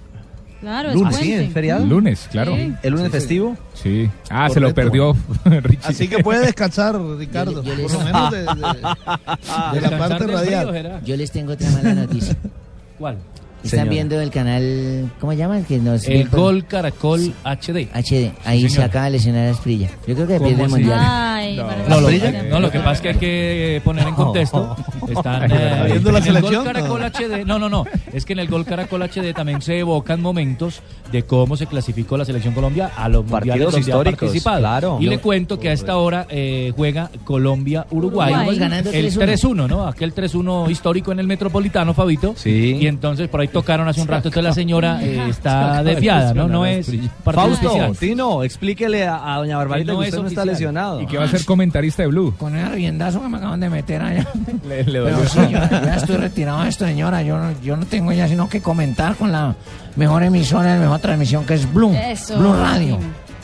[0.63, 1.34] Claro, es lunes, sí.
[1.34, 1.86] ¿es feriado?
[1.86, 2.56] Lunes, claro.
[2.56, 2.73] Sí.
[2.84, 3.58] ¿El lunes Sí, festivo?
[3.73, 4.10] Sí.
[4.30, 4.91] Ah, se lo Correcto.
[5.45, 5.80] perdió Richie.
[5.84, 8.97] Así que puede descansar, Ricardo, Yo yo por lo les- menos de, de- de la
[9.73, 10.69] Descansar parte radial.
[10.69, 10.99] frío.
[11.06, 12.36] Yo les tengo otra mala noticia.
[12.97, 13.17] ¿Cuál?
[13.63, 13.89] Están Señora.
[13.91, 15.58] viendo el canal, ¿cómo se llama?
[15.58, 17.88] El que nos El Gol Caracol HD.
[17.93, 18.32] HD.
[18.43, 19.89] Ahí Sí, se acaba de lesionar a Esprilla.
[20.06, 20.99] Yo creo que ¿Cómo pierde el mundial.
[21.02, 21.67] Ay, No.
[21.88, 22.10] No, lo,
[22.49, 24.76] no, lo que pasa es que hay que poner en contexto.
[25.08, 26.63] Están eh, ¿Viendo la en el selección?
[26.65, 27.45] Gol Caracol HD.
[27.45, 27.86] No, no, no.
[28.12, 32.17] Es que en el Gol Caracol HD también se evocan momentos de cómo se clasificó
[32.17, 34.60] la selección Colombia a los mundiales Partidos donde ha históricos, participado.
[34.60, 34.97] claro.
[34.99, 38.34] Y le cuento que a esta hora eh, juega Colombia-Uruguay.
[38.93, 39.17] El 3-1.
[39.39, 39.88] 3-1, ¿no?
[39.88, 42.34] Aquel 3-1 histórico en el Metropolitano, Fabito.
[42.36, 42.78] Sí.
[42.82, 44.28] Y entonces por ahí tocaron hace un rato.
[44.28, 46.48] Entonces la señora eh, está desviada, ¿no?
[46.50, 46.92] No es
[47.24, 47.98] Fausto, especial.
[47.98, 50.48] Tino, explíquele a, a doña Barbarita Que no que, es usted no está oficial.
[50.48, 51.02] lesionado.
[51.02, 52.34] Y que va a ser comentarista de Blue.
[52.38, 54.28] Con el riendazo que me acaban de meter allá.
[54.68, 55.02] Le, le.
[55.04, 57.22] Pero yo ya estoy retirado de esto, señora.
[57.24, 59.56] Yo, no- yo no tengo ya sino que comentar con la
[59.96, 61.94] mejor emisora, la mejor transmisión que es Blue.
[61.96, 62.38] Eso.
[62.38, 62.98] Blue Radio.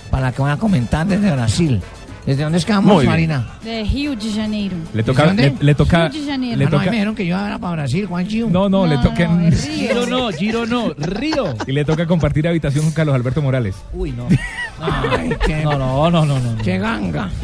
[0.10, 1.82] Para la que voy a comentar desde Brasil.
[2.30, 3.10] ¿Desde dónde es que vamos, Muy bien.
[3.12, 3.48] Marina?
[3.63, 4.76] De Rio de Janeiro.
[4.94, 5.50] Le toca, ¿Dónde?
[5.60, 6.58] le, le toca, Rio de Janeiro.
[6.58, 8.50] le Ah, no, ahí toca, me dijeron que yo era para Brasil, Juan Chiu.
[8.52, 9.76] no, no, le No, toca, no, es Río.
[9.88, 11.56] Giro no, Giro no, Río.
[11.65, 13.76] y le toca compartir habitación con Carlos Alberto Morales.
[13.94, 14.28] Uy, no.
[14.82, 16.58] Ay, qué, No, no, no, no, no.
[16.63, 17.30] qué ganga.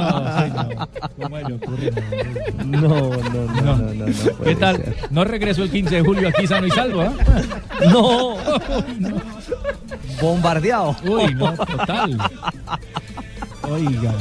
[0.00, 0.88] No, señor.
[1.20, 1.90] ¿Cómo le ocurre?
[2.64, 4.76] No, no, no, no, no, no ¿Qué tal?
[4.76, 4.96] ser.
[5.10, 7.12] No regresó el 15 de julio aquí sano y salvo, ¿ah?
[7.90, 8.36] No.
[10.20, 10.96] Bombardeado.
[11.04, 12.18] Uy, no, total.
[13.70, 14.12] Oiga.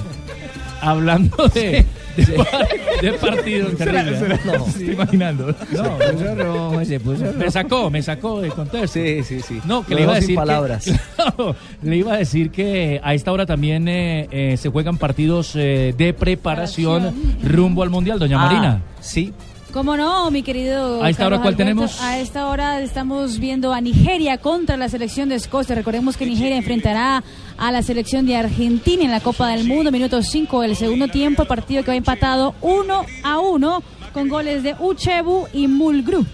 [0.81, 1.85] Hablando de,
[2.27, 2.67] de, par-
[3.01, 4.21] de partidos terribles.
[4.21, 4.39] ¿eh?
[4.45, 5.55] No, estoy imaginando.
[5.71, 7.37] No, Se puso rojo, se puso rojo.
[7.37, 8.99] me sacó, me sacó de contexto.
[8.99, 9.59] Sí, sí, sí.
[9.65, 10.85] No, que Lo le iba a dejó sin decir palabras.
[10.85, 14.97] Que, Claro, le iba a decir que a esta hora también eh, eh, se juegan
[14.97, 18.81] partidos eh, de preparación rumbo al mundial, doña Ah, Marina.
[18.99, 19.33] Sí.
[19.73, 21.03] ¿Cómo no, mi querido?
[21.03, 21.57] ¿A esta hora cuál Alberto?
[21.57, 22.01] tenemos?
[22.01, 25.75] A esta hora estamos viendo a Nigeria contra la selección de Escocia.
[25.75, 27.23] Recordemos que Nigeria enfrentará
[27.57, 31.45] a la selección de Argentina en la Copa del Mundo, minuto 5 del segundo tiempo,
[31.45, 36.25] partido que va empatado 1 a 1 con goles de Uchebu y Mulgru.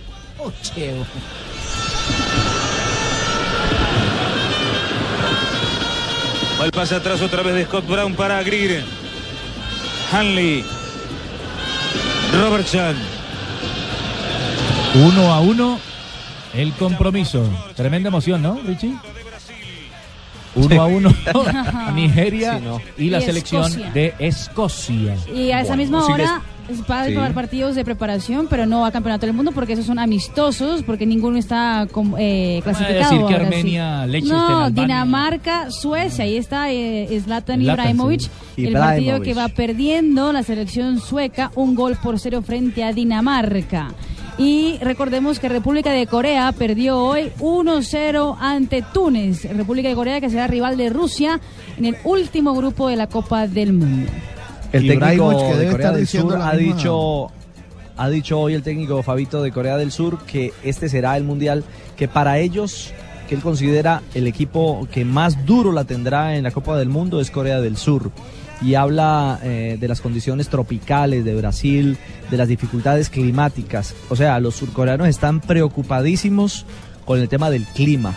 [6.60, 8.84] Va el pase atrás otra vez de Scott Brown para Greer.
[10.12, 10.64] Hanley.
[12.34, 12.96] Robertson.
[14.96, 15.78] Uno a uno,
[16.54, 17.44] el compromiso.
[17.76, 18.94] Tremenda emoción, ¿no, Richie?
[20.56, 21.10] Uno a uno,
[21.96, 22.80] Nigeria Sí, no.
[22.98, 23.92] y la Y selección Escocia.
[23.92, 25.16] de Escocia.
[25.36, 26.42] Y a esa Bueno, misma hora
[26.90, 27.14] va a Sí.
[27.34, 31.38] partidos de preparación, pero no a Campeonato del Mundo porque esos son amistosos, porque ninguno
[31.38, 33.00] está com- eh, clasificado.
[33.04, 33.78] decir que ahora sí.
[33.78, 34.70] Armenia, No.
[34.72, 38.30] Dinamarca, Suecia, ahí está eh, Zlatan Zlatan, Ibrahimovic, sí.
[38.58, 39.08] el Ibrahimovic.
[39.10, 43.90] partido que va perdiendo la selección sueca, un gol por cero frente a Dinamarca.
[44.38, 49.46] Y recordemos que República de Corea perdió hoy 1-0 ante Túnez.
[49.56, 51.40] República de Corea que será rival de Rusia
[51.78, 54.12] en el último grupo de la Copa del Mundo.
[54.74, 57.32] El técnico que de Corea del Sur ha dicho,
[57.96, 61.64] ha dicho hoy el técnico Fabito de Corea del Sur que este será el mundial
[61.96, 62.92] que para ellos,
[63.30, 67.22] que él considera el equipo que más duro la tendrá en la Copa del Mundo
[67.22, 68.12] es Corea del Sur.
[68.62, 71.98] Y habla eh, de las condiciones tropicales de Brasil,
[72.32, 73.94] de las dificultades climáticas.
[74.10, 76.66] O sea, los surcoreanos están preocupadísimos
[77.06, 78.16] con el tema del clima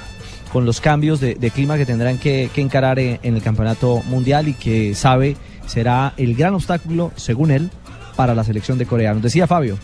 [0.52, 4.54] con los cambios de, clima que tendrán que, encarar en, en el campeonato mundial y
[4.54, 7.70] que sabe será el gran obstáculo, según él,
[8.16, 9.12] para la selección de Corea.
[9.12, 9.78] Nos decía Fabio.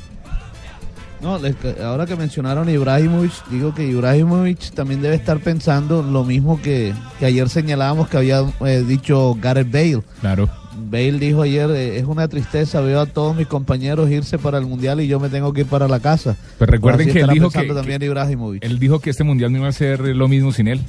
[1.24, 6.60] No, que- ahora que mencionaron Ibrahimovic, digo que Ibrahimovic también debe estar pensando lo mismo
[6.60, 10.02] que, que ayer señalábamos que había eh, dicho Gareth Bale.
[10.20, 10.50] Claro.
[10.76, 14.66] Bale dijo ayer, eh, es una tristeza, veo a todos mis compañeros irse para el
[14.66, 16.36] Mundial y yo me tengo que ir para la casa.
[16.58, 18.62] Pero recuerden Así que él dijo que, también Ibrahimovic.
[18.62, 20.80] él dijo que este mundial no iba a ser lo mismo sin él.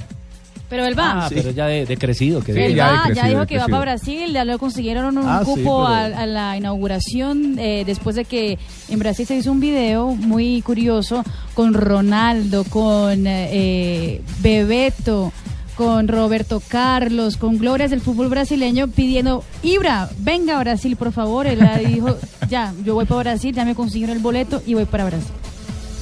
[0.68, 1.26] Pero él va.
[1.26, 2.42] Ah, pero ya de, de crecido.
[2.42, 5.24] Que Sí, Él ya va, ya dijo que va para Brasil, ya lo consiguieron un
[5.28, 9.36] Ah, sí, cupo pero- a, a la inauguración eh, después de que en Brasil se
[9.36, 11.22] hizo un video muy curioso
[11.54, 15.32] con Ronaldo, con eh, Bebeto,
[15.76, 21.46] con Roberto Carlos, con glorias del fútbol brasileño, pidiendo, Ibra, venga a Brasil, por favor.
[21.46, 22.16] Él dijo,
[22.48, 25.30] ya, yo voy para Brasil, ya me consiguieron el boleto y voy para Brasil.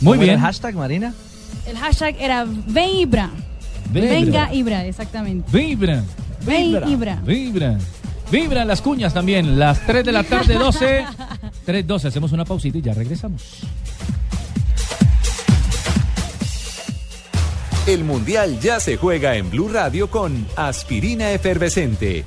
[0.01, 0.35] Muy ¿Cómo era bien.
[0.37, 1.13] el hashtag, Marina?
[1.67, 3.31] El hashtag era Ven Ibra.
[3.95, 4.55] Ven Venga Ibra.
[4.55, 5.57] Ibra, exactamente.
[5.57, 6.03] Vibra.
[6.45, 7.17] Ven Ibra.
[7.25, 7.79] Vibra.
[8.31, 9.57] Vibra las cuñas también.
[9.57, 11.07] Las 3 de la tarde, 12.
[11.65, 12.09] 3, 12.
[12.09, 13.61] Hacemos una pausita y ya regresamos.
[17.87, 22.25] El Mundial ya se juega en Blue Radio con Aspirina Efervescente.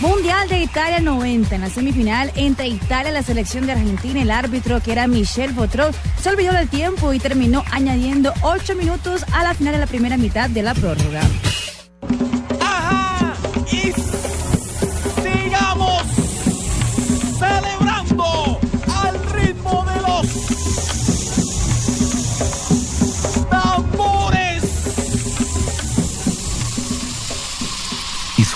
[0.00, 1.56] Mundial de Italia 90.
[1.56, 5.52] En la semifinal entre Italia y la selección de Argentina, el árbitro que era Michel
[5.52, 9.86] Botrov se olvidó del tiempo y terminó añadiendo 8 minutos a la final de la
[9.86, 11.22] primera mitad de la prórroga.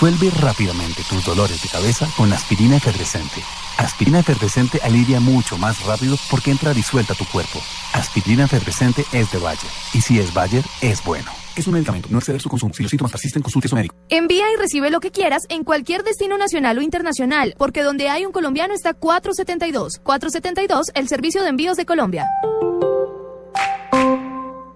[0.03, 3.41] Disuelve rápidamente tus dolores de cabeza con aspirina efervescente.
[3.77, 7.61] Aspirina efervescente alivia mucho más rápido porque entra disuelta a tu cuerpo.
[7.93, 9.71] Aspirina efervescente es de Bayer.
[9.93, 11.31] Y si es Bayer, es bueno.
[11.55, 12.09] Es un medicamento.
[12.11, 12.73] No exceder su consumo.
[12.73, 13.95] Si los síntomas persisten, consulte a su médico.
[14.09, 18.25] Envía y recibe lo que quieras en cualquier destino nacional o internacional, porque donde hay
[18.25, 20.01] un colombiano está 472.
[20.03, 22.27] 472, el servicio de envíos de Colombia.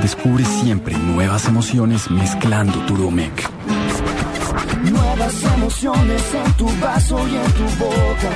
[0.00, 3.50] descubre siempre nuevas emociones mezclando tu Domec.
[4.82, 8.30] Nuevas emociones en tu vaso y en tu boca.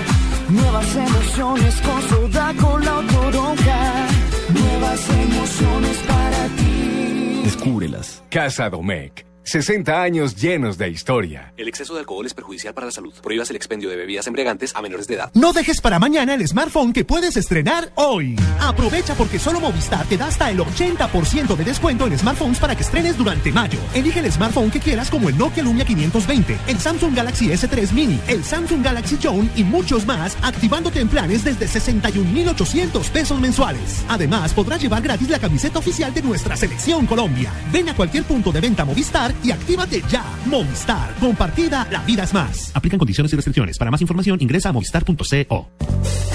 [0.49, 4.07] Nuevas emociones con soda, con la toronja.
[4.53, 7.41] Nuevas emociones para ti.
[7.45, 8.23] Descúbrelas.
[8.31, 9.25] Casa Domecq.
[9.47, 11.53] 60 años llenos de historia.
[11.57, 13.15] El exceso de alcohol es perjudicial para la salud.
[13.23, 15.31] Prohíbas el expendio de bebidas embriagantes a menores de edad.
[15.35, 18.35] No dejes para mañana el smartphone que puedes estrenar hoy.
[18.61, 22.83] Aprovecha porque solo Movistar te da hasta el 80% de descuento en smartphones para que
[22.83, 23.79] estrenes durante mayo.
[23.95, 28.19] Elige el smartphone que quieras como el Nokia Lumia 520, el Samsung Galaxy S3 Mini,
[28.27, 34.05] el Samsung Galaxy Zone y muchos más, activándote en planes desde 61,800 pesos mensuales.
[34.09, 37.53] Además, podrás llevar gratis la camiseta oficial de nuestra selección Colombia.
[37.71, 40.25] Ven a cualquier punto de venta Movistar y actívate ya.
[40.47, 42.71] Movistar, compartida, la vida es más.
[42.75, 43.79] Aplican condiciones y restricciones.
[43.79, 45.69] Para más información ingresa a movistar.co.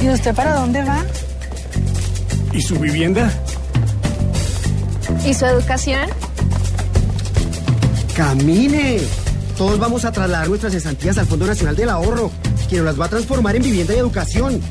[0.02, 1.06] ¿Y usted para dónde va?
[2.54, 3.32] ¿Y su vivienda?
[5.26, 6.10] ¿Y su educación?
[8.16, 9.00] ¡Camine!
[9.58, 12.32] Todos vamos a trasladar nuestras cesantías al Fondo Nacional del Ahorro,
[12.68, 14.62] quien nos las va a transformar en vivienda y educación.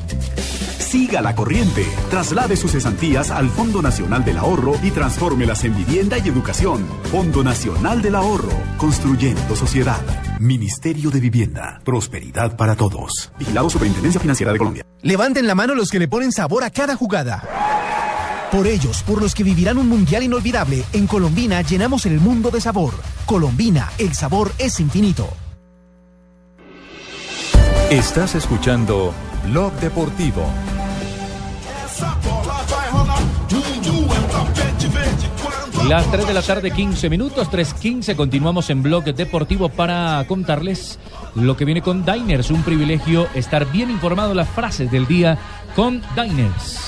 [0.91, 1.85] Siga la corriente.
[2.09, 6.85] Traslade sus cesantías al Fondo Nacional del Ahorro y transfórmelas en vivienda y educación.
[7.03, 8.51] Fondo Nacional del Ahorro.
[8.75, 10.01] Construyendo sociedad.
[10.41, 11.79] Ministerio de Vivienda.
[11.85, 13.31] Prosperidad para todos.
[13.39, 14.85] Vigilado Superintendencia Financiera de Colombia.
[15.01, 18.49] Levanten la mano los que le ponen sabor a cada jugada.
[18.51, 22.59] Por ellos, por los que vivirán un mundial inolvidable, en Colombina llenamos el mundo de
[22.59, 22.93] sabor.
[23.25, 25.29] Colombina, el sabor es infinito.
[27.89, 29.13] Estás escuchando
[29.45, 30.45] Blog Deportivo.
[35.87, 38.15] Las 3 de la tarde, 15 minutos, 3.15.
[38.15, 40.99] Continuamos en Blog Deportivo para contarles
[41.35, 42.49] lo que viene con Diners.
[42.49, 45.37] Un privilegio estar bien informado las frases del día
[45.75, 46.79] con Diners.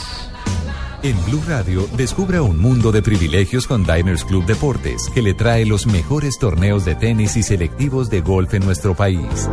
[1.01, 5.65] En Blue Radio, descubra un mundo de privilegios con Diners Club Deportes, que le trae
[5.65, 9.49] los mejores torneos de tenis y selectivos de golf en nuestro país.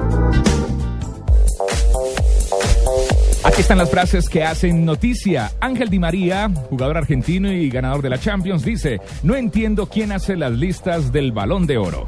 [3.61, 5.53] Aquí están las frases que hacen noticia.
[5.61, 10.35] Ángel Di María, jugador argentino y ganador de la Champions, dice, no entiendo quién hace
[10.35, 12.07] las listas del balón de oro.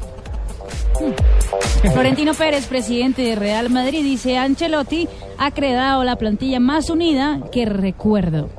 [1.93, 7.67] Florentino Pérez, presidente de Real Madrid, dice Ancelotti ha creado la plantilla más unida que
[7.67, 8.49] recuerdo.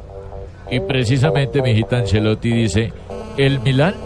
[0.70, 2.92] Y precisamente mi hijita Ancelotti dice,
[3.36, 3.96] ¿el Milán?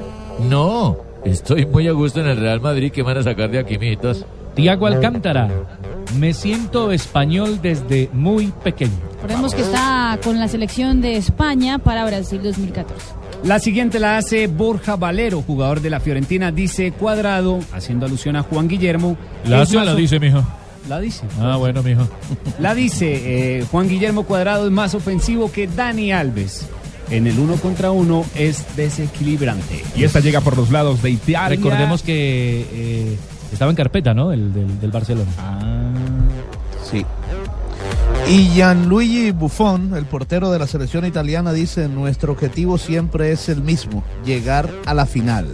[0.49, 0.97] No,
[1.27, 4.25] estoy muy a gusto en el Real Madrid, ¿qué van a sacar de aquí, mijitos?
[4.55, 5.51] Tiago Alcántara,
[6.17, 8.93] me siento español desde muy pequeño.
[9.15, 13.07] Recordemos que está con la selección de España para Brasil 2014.
[13.45, 18.43] La siguiente la hace Borja Valero, jugador de la Fiorentina, dice Cuadrado, haciendo alusión a
[18.43, 19.17] Juan Guillermo.
[19.45, 20.43] ¿La hace o la dice, mijo?
[20.89, 21.25] La dice.
[21.41, 22.09] Ah, bueno, mijo.
[22.59, 26.67] La dice, eh, Juan Guillermo Cuadrado es más ofensivo que Dani Alves.
[27.11, 29.83] En el uno contra uno es desequilibrante.
[29.95, 31.57] Y esta llega por los lados de Italia.
[31.57, 33.19] Recordemos que eh,
[33.53, 34.33] Estaba en carpeta, ¿no?
[34.33, 35.31] El del, del Barcelona.
[36.91, 37.05] Sí.
[38.29, 43.63] Y Gianluigi Buffon, el portero de la selección italiana, dice, nuestro objetivo siempre es el
[43.63, 45.47] mismo, llegar a la final.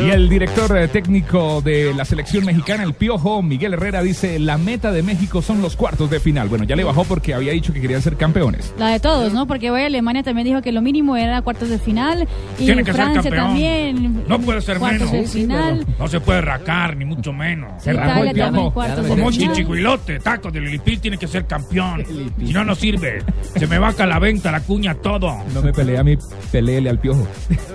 [0.00, 4.58] Y el director eh, técnico de la selección mexicana, el Piojo, Miguel Herrera, dice, la
[4.58, 6.48] meta de México son los cuartos de final.
[6.48, 8.74] Bueno, ya le bajó porque había dicho que querían ser campeones.
[8.78, 9.46] La de todos, ¿no?
[9.46, 12.26] Porque hoy Alemania también dijo que lo mínimo era cuartos de final
[12.58, 13.46] y Tiene que ser Francia campeón.
[13.46, 14.24] también.
[14.26, 15.32] No puede ser cuartos menos.
[15.32, 15.86] de final.
[15.98, 17.82] No se puede racar, ni mucho menos.
[17.82, 18.72] Se rajó el Piojo.
[18.72, 19.54] Como un final.
[19.54, 22.04] chichihuilote, taco de Lilipil tiene que ser campeón.
[22.44, 23.22] Si no, no sirve.
[23.56, 25.36] Se me va a la venta, la cuña, todo.
[25.54, 26.16] No me pelea a mí,
[26.50, 27.26] peleele al Piojo.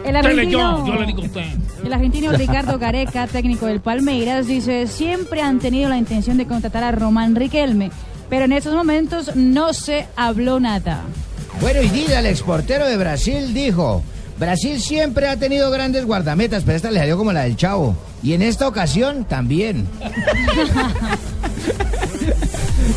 [0.03, 1.45] El argentino, yo, yo le digo a usted.
[1.86, 6.85] el argentino Ricardo Gareca, técnico del Palmeiras, dice, siempre han tenido la intención de contratar
[6.85, 7.91] a Román Riquelme,
[8.29, 11.01] pero en estos momentos no se habló nada.
[11.59, 14.03] Bueno, y Dida, el exportero de Brasil, dijo:
[14.39, 17.97] Brasil siempre ha tenido grandes guardametas, pero esta le salió como la del Chavo.
[18.23, 19.85] Y en esta ocasión también.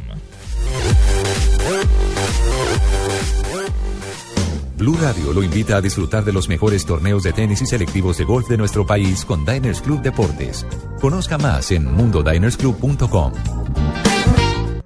[4.77, 8.25] Blue Radio lo invita a disfrutar de los mejores torneos de tenis y selectivos de
[8.25, 10.67] golf de nuestro país con Diners Club Deportes.
[11.01, 13.33] Conozca más en mundodinersclub.com.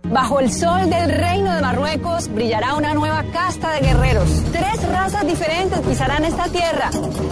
[0.10, 4.30] Bajo el sol del reino de Marruecos brillará una nueva casta de guerreros.
[4.52, 6.89] Tres razas diferentes pisarán esta tierra.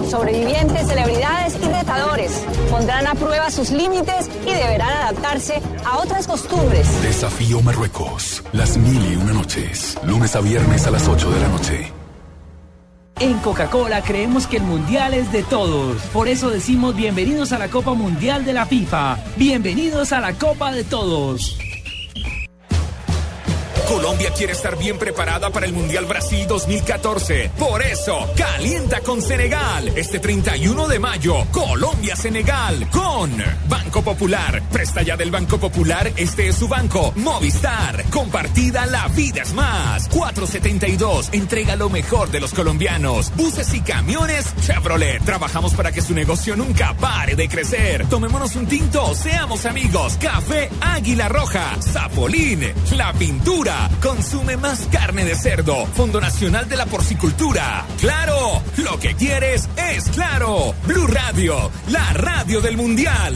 [0.10, 2.46] Sobrevivientes, celebridades y retadores.
[2.70, 6.88] Pondrán a prueba sus límites y deberán adaptarse a otras costumbres.
[7.04, 8.44] Desafío Marruecos.
[8.52, 9.98] Las mil y una noches.
[10.06, 11.99] Lunes a viernes a las 8 de la noche.
[13.22, 16.02] En Coca-Cola creemos que el mundial es de todos.
[16.14, 19.18] Por eso decimos bienvenidos a la Copa Mundial de la FIFA.
[19.36, 21.58] Bienvenidos a la Copa de Todos.
[23.90, 27.50] Colombia quiere estar bien preparada para el Mundial Brasil 2014.
[27.58, 29.92] Por eso, calienta con Senegal.
[29.96, 33.32] Este 31 de mayo, Colombia-Senegal con
[33.68, 34.62] Banco Popular.
[34.72, 37.14] Presta ya del Banco Popular, este es su banco.
[37.16, 38.04] Movistar.
[38.12, 40.08] Compartida, la vida es más.
[40.10, 41.30] 472.
[41.32, 43.32] Entrega lo mejor de los colombianos.
[43.36, 45.24] Buses y camiones Chevrolet.
[45.24, 48.06] Trabajamos para que su negocio nunca pare de crecer.
[48.08, 50.16] Tomémonos un tinto, seamos amigos.
[50.22, 51.76] Café Águila Roja.
[51.82, 52.72] Zapolín.
[52.96, 53.79] La pintura.
[54.02, 55.86] Consume más carne de cerdo.
[55.88, 57.86] Fondo Nacional de la Porcicultura.
[58.00, 58.62] ¡Claro!
[58.78, 60.74] Lo que quieres es claro.
[60.86, 63.36] Blue Radio, la radio del Mundial.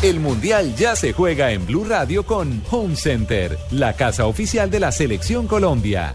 [0.00, 4.78] El Mundial ya se juega en Blue Radio con Home Center, la casa oficial de
[4.78, 6.14] la Selección Colombia.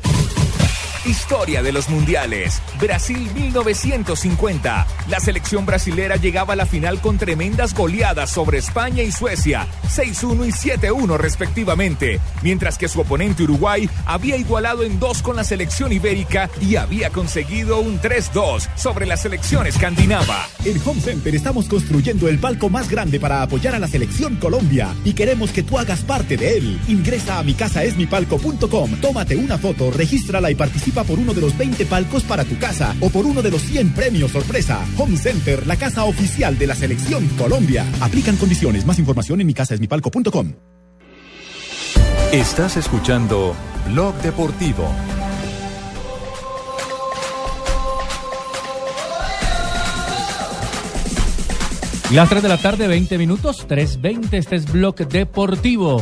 [1.05, 2.61] Historia de los mundiales.
[2.79, 4.87] Brasil 1950.
[5.09, 10.47] La selección brasilera llegaba a la final con tremendas goleadas sobre España y Suecia, 6-1
[10.47, 15.91] y 7-1 respectivamente, mientras que su oponente Uruguay había igualado en dos con la selección
[15.91, 20.47] ibérica y había conseguido un 3-2 sobre la selección escandinava.
[20.63, 24.95] En Home Center estamos construyendo el palco más grande para apoyar a la selección Colombia
[25.03, 26.79] y queremos que tú hagas parte de él.
[26.87, 27.83] Ingresa a mi casa
[29.01, 32.95] tómate una foto, regístrala y participa por uno de los 20 palcos para tu casa
[32.99, 34.85] o por uno de los 100 premios sorpresa.
[34.97, 37.85] Home Center, la casa oficial de la selección Colombia.
[38.01, 38.85] Aplican condiciones.
[38.85, 39.73] Más información en mi casa
[42.31, 43.55] Estás escuchando
[43.89, 44.89] Blog Deportivo.
[52.11, 56.01] Las 3 de la tarde, 20 minutos, 3.20, este es Blog Deportivo.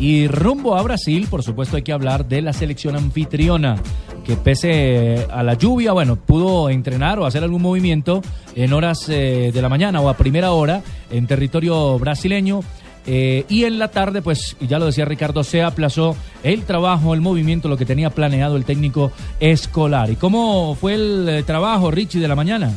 [0.00, 3.76] Y rumbo a Brasil, por supuesto, hay que hablar de la selección anfitriona,
[4.24, 8.22] que pese a la lluvia, bueno, pudo entrenar o hacer algún movimiento
[8.54, 12.60] en horas eh, de la mañana o a primera hora en territorio brasileño.
[13.04, 16.14] Eh, y en la tarde, pues, ya lo decía Ricardo, se aplazó
[16.44, 19.10] el trabajo, el movimiento, lo que tenía planeado el técnico
[19.40, 20.08] escolar.
[20.10, 22.70] ¿Y cómo fue el eh, trabajo, Richie, de la mañana?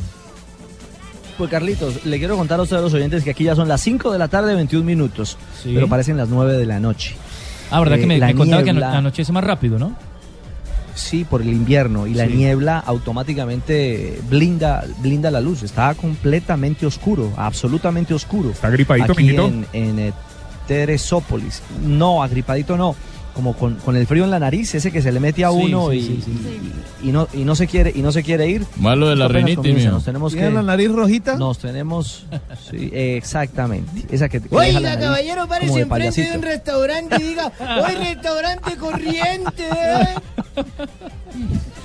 [1.38, 4.10] Pues Carlitos, le quiero contar a ustedes los oyentes que aquí ya son las 5
[4.10, 5.70] de la tarde, 21 minutos, Sí.
[5.74, 7.14] pero parecen las 9 de la noche.
[7.70, 9.92] Ah, ¿verdad Eh, que me, me contaba que anochece más rápido, no?
[10.96, 12.32] Sí, por el invierno y la Sí.
[12.32, 15.62] niebla automáticamente blinda, blinda la luz.
[15.62, 18.50] Está completamente oscuro, absolutamente oscuro.
[18.50, 20.12] ¿Está agripadito, aquí en, en eh,
[20.66, 21.62] Teresópolis.
[21.84, 22.96] No, agripadito no.
[23.36, 25.90] Como con, con el frío en la nariz, ese que se le mete a uno
[25.90, 26.32] sí, y, sí, sí.
[27.04, 28.64] y- y no, y no se quiere y no se quiere ir.
[28.76, 29.84] Malo de la rinitis.
[29.84, 31.36] Nos tenemos ¿Tiene que la nariz rojita?
[31.36, 32.24] nos tenemos
[32.70, 37.22] sí, exactamente, esa que, que la Oiga, nariz caballero, de enfrente de un restaurante y
[37.22, 37.52] diga,
[37.86, 39.64] ¡Hoy restaurante corriente!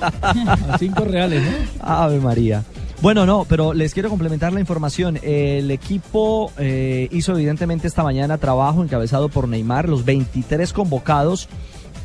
[0.01, 1.85] A cinco reales, ¿no?
[1.85, 2.63] Ave María.
[3.01, 5.17] Bueno, no, pero les quiero complementar la información.
[5.23, 9.89] El equipo eh, hizo evidentemente esta mañana trabajo encabezado por Neymar.
[9.89, 11.49] Los 23 convocados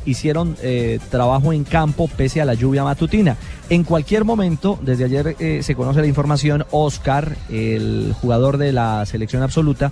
[0.07, 3.37] hicieron eh, trabajo en campo pese a la lluvia matutina.
[3.69, 9.05] En cualquier momento, desde ayer eh, se conoce la información, Oscar, el jugador de la
[9.05, 9.91] selección absoluta,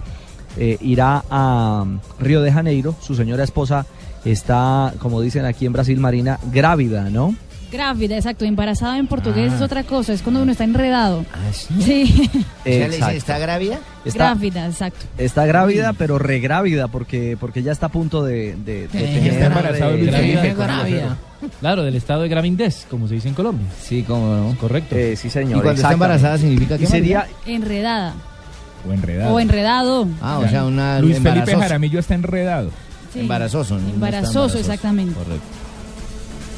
[0.57, 1.85] eh, irá a
[2.19, 2.95] Río de Janeiro.
[3.01, 3.85] Su señora esposa
[4.23, 7.35] está, como dicen aquí en Brasil, Marina, grávida, ¿no?
[7.71, 8.45] Grávida, exacto.
[8.45, 9.55] Embarazada en portugués Ah.
[9.57, 11.25] es otra cosa, es cuando uno está enredado.
[11.33, 12.29] ¿Ah, sí?
[12.65, 13.09] Exacto.
[13.15, 13.79] ¿Está grávida?
[14.05, 15.05] Está- Grávida, exacto.
[15.17, 19.33] Está grávida, pero regrávida, porque, porque ya está a punto de, de- de tener...
[19.33, 21.17] está embarazada de Luis eh, Felipe con Grávida.
[21.59, 23.67] Claro, del estado de gravidez, como se dice en Colombia.
[23.81, 24.57] Sí, cómo no.
[24.57, 24.95] Correcto.
[24.95, 25.59] Eh, sí, señor.
[25.59, 27.27] ¿Y cuando está embarazada significa que Y sería...
[27.45, 28.13] Enredada.
[28.87, 29.33] O enredado.
[29.33, 30.07] O enredado.
[30.21, 31.59] Ah, o sea, una Luis Felipe embarazoso.
[31.59, 32.69] Jaramillo está enredado.
[33.13, 33.19] Sí.
[33.21, 33.81] Embarazoso, ¿no?
[33.81, 35.13] No está Embarazoso, exactamente.
[35.15, 35.45] Correcto.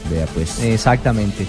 [0.10, 0.60] Vea pues.
[0.64, 1.46] Exactamente.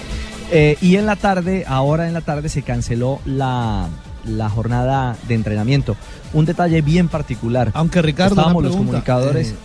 [0.51, 3.87] Eh, y en la tarde, ahora en la tarde, se canceló la,
[4.25, 5.95] la jornada de entrenamiento.
[6.33, 7.71] Un detalle bien particular.
[7.73, 9.49] Aunque Ricardo, Estábamos los pregunta, comunicadores...
[9.49, 9.55] eh,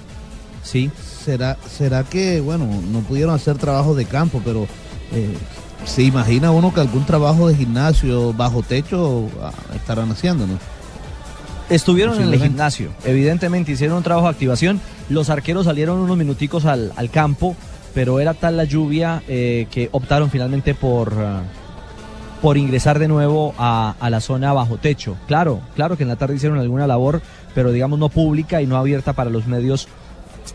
[0.63, 0.91] sí.
[1.25, 4.67] ¿Será, ¿Será que, bueno, no pudieron hacer trabajo de campo, pero
[5.13, 5.33] eh,
[5.87, 10.59] se imagina uno que algún trabajo de gimnasio bajo techo ah, estarán haciendo, ¿no?
[11.71, 14.83] Estuvieron en el gimnasio, evidentemente hicieron un trabajo de activación.
[15.09, 17.57] Los arqueros salieron unos minuticos al, al campo,
[17.95, 21.43] pero era tal la lluvia eh, que optaron finalmente por, ah,
[22.43, 25.17] por ingresar de nuevo a, a la zona bajo techo.
[25.27, 27.23] Claro, claro que en la tarde hicieron alguna labor,
[27.55, 29.89] pero digamos no pública y no abierta para los medios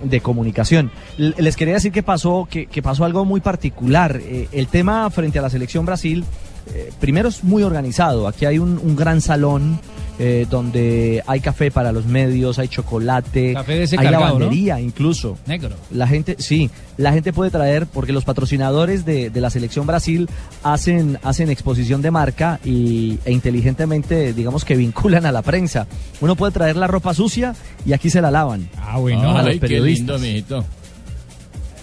[0.03, 0.91] de comunicación.
[1.17, 4.19] Les quería decir que pasó, que, que pasó algo muy particular.
[4.21, 6.25] Eh, el tema frente a la selección Brasil,
[6.73, 8.27] eh, primero es muy organizado.
[8.27, 9.79] Aquí hay un, un gran salón
[10.21, 14.39] eh, donde hay café para los medios, hay chocolate, Café de ese hay cargado, ¿no?
[14.39, 15.37] lavandería incluso.
[15.47, 15.75] Negro.
[15.91, 20.29] La gente, sí, la gente puede traer, porque los patrocinadores de, de la selección Brasil
[20.61, 25.87] hacen, hacen exposición de marca y, e inteligentemente, digamos que vinculan a la prensa.
[26.19, 27.55] Uno puede traer la ropa sucia
[27.85, 28.69] y aquí se la lavan.
[28.77, 29.37] Ah, bueno.
[29.37, 30.19] A los Ay, qué periodistas.
[30.21, 30.65] lindo.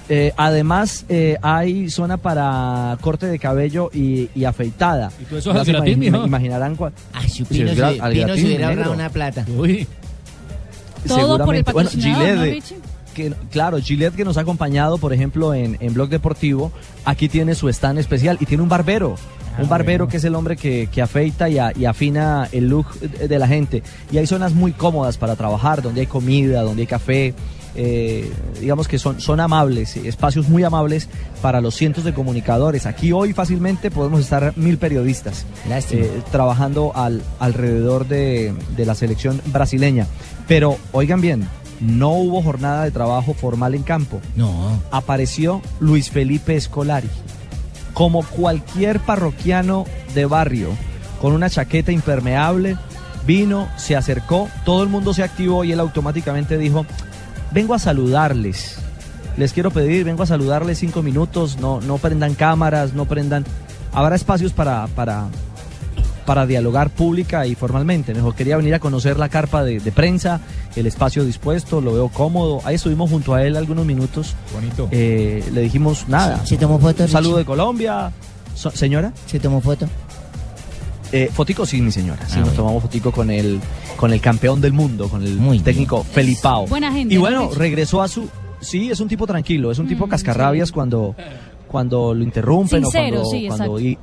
[0.09, 5.11] Eh, además, eh, hay zona para corte de cabello y, y afeitada.
[5.21, 5.53] ¿Y todo eso
[5.85, 6.25] es mijo?
[6.27, 6.93] Imaginarán cuál.
[7.13, 9.45] Ay, si Pino, se, Pino se hubiera ahorrado una plata.
[9.57, 9.87] Uy.
[11.07, 11.73] Todo por el Seguramente.
[11.73, 12.65] Bueno, ¿no, Gillette,
[13.15, 16.71] que, claro, Gillette que nos ha acompañado, por ejemplo, en, en Blog Deportivo,
[17.05, 19.15] aquí tiene su stand especial y tiene un barbero.
[19.57, 22.69] Ah, un barbero que es el hombre que, que afeita y, a- y afina el
[22.69, 23.83] look de de la gente.
[24.13, 27.35] Y hay zonas muy cómodas para trabajar, donde hay comida, donde hay café.
[27.77, 31.09] Eh, digamos que son, son amables, espacios muy amables
[31.43, 32.87] para los cientos de comunicadores.
[32.87, 35.45] Aquí hoy fácilmente podemos estar mil periodistas
[35.91, 40.07] eh, trabajando al, alrededor de, de la selección brasileña.
[40.49, 41.49] Pero oigan bien,
[41.81, 44.21] no hubo jornada de trabajo formal en campo.
[44.35, 44.81] No.
[44.91, 47.11] Apareció Luis Felipe Escolari,
[47.93, 50.69] como cualquier parroquiano de barrio,
[51.21, 52.77] con una chaqueta impermeable,
[53.27, 56.87] vino, se acercó, todo el mundo se activó y él automáticamente dijo,
[57.53, 58.77] vengo a saludarles.
[59.37, 63.45] Les quiero pedir, vengo a saludarles cinco minutos, no, no prendan cámaras, no prendan...
[63.93, 65.27] Habrá espacios para, para,
[66.27, 68.15] para dialogar pública y formalmente.
[68.15, 70.41] Mejor quería venir a conocer la carpa de, de prensa,
[70.75, 72.61] el espacio dispuesto, lo veo cómodo.
[72.65, 74.35] Ahí estuvimos junto a él algunos minutos.
[74.55, 74.89] Bonito.
[74.91, 76.45] Eh, le dijimos nada.
[76.45, 77.05] ¿Se tomó foto?
[77.05, 78.11] Un saludo de Colombia.
[78.55, 79.13] So- señora.
[79.27, 79.87] ¿Se tomó foto?
[81.13, 82.21] Eh, fotico sí, mi señora.
[82.27, 82.57] Sí, Ah, nos bueno.
[82.57, 83.61] tomamos fotico con el,
[83.97, 86.67] con el campeón del mundo, con el técnico Felipao.
[86.67, 88.29] buena gente, Y ¿no, bueno, regresó a su...
[88.61, 91.15] Sí, es un tipo tranquilo, es un tipo Mm, cascarrabias cuando,
[91.69, 93.31] cuando lo interrumpen Sincero, o cuando...
[93.31, 93.99] sí, cuando i-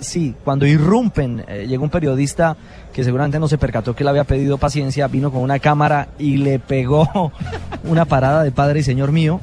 [0.00, 1.44] sí, cuando irrumpen.
[1.46, 2.56] Eh, llegó un periodista
[2.92, 6.38] que seguramente no se percató que le había pedido paciencia, vino con una cámara y
[6.38, 7.32] le pegó
[7.84, 9.40] una parada de padre y señor mío.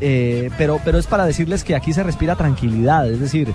[0.00, 3.48] Eh, pero, pero es para decirles que aquí se respira tranquilidad, es decir,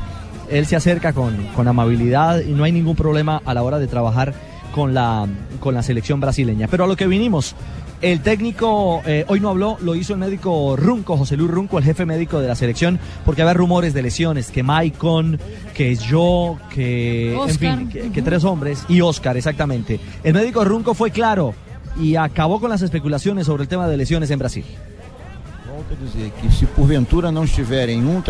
[0.51, 3.87] él se acerca con, con amabilidad y no hay ningún problema a la hora de
[3.87, 4.33] trabajar
[4.73, 5.27] con la,
[5.59, 6.67] con la selección brasileña.
[6.67, 7.55] Pero a lo que vinimos,
[8.01, 11.83] el técnico eh, hoy no habló, lo hizo el médico Runco, José Luis Runco, el
[11.83, 15.39] jefe médico de la selección, porque había rumores de lesiones, que Maicon,
[15.73, 19.99] que yo, que, en fin, que, que tres hombres, y Oscar, exactamente.
[20.23, 21.53] El médico Runco fue claro
[21.99, 24.65] y acabó con las especulaciones sobre el tema de lesiones en Brasil.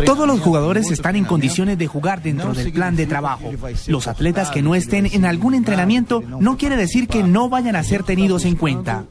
[0.04, 3.50] Todos los jugadores están en condiciones de jugar dentro del plan de trabajo.
[3.86, 7.82] Los atletas que no estén en algún entrenamiento no quiere decir que no vayan a
[7.82, 9.04] ser tenidos en cuenta.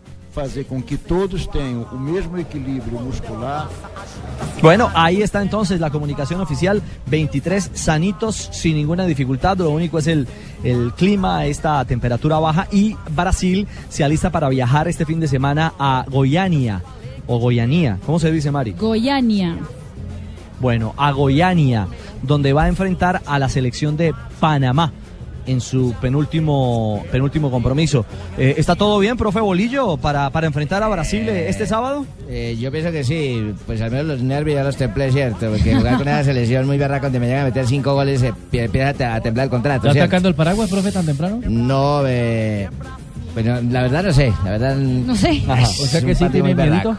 [4.61, 6.81] Bueno, ahí está entonces la comunicación oficial.
[7.07, 9.57] 23 sanitos sin ninguna dificultad.
[9.57, 10.27] Lo único es el,
[10.63, 12.67] el clima, esta temperatura baja.
[12.71, 16.83] Y Brasil se alista para viajar este fin de semana a Goiânia.
[17.29, 17.97] O Goianía.
[18.05, 18.71] ¿Cómo se dice, Mari?
[18.71, 19.55] Goiânia.
[20.59, 21.87] Bueno, a Goiânia,
[22.23, 24.91] donde va a enfrentar a la selección de Panamá
[25.45, 28.05] en su penúltimo, penúltimo compromiso.
[28.37, 32.05] Eh, ¿Está todo bien, profe Bolillo, para, para enfrentar a Brasil eh, este sábado?
[32.27, 35.49] Eh, yo pienso que sí, pues al menos los nervios ya los templé, ¿cierto?
[35.49, 38.31] Porque jugar con una selección muy berraca donde me llegan a meter cinco goles se
[38.51, 39.87] pie- empieza a, temblar el contrato.
[39.87, 41.39] ¿Está atacando el paraguas, profe, tan temprano?
[41.47, 42.69] No, eh,
[43.33, 44.75] pues no, la verdad no sé, la verdad...
[44.75, 45.41] No sé.
[45.47, 46.95] Ajá, O sea que sí tiene miedito.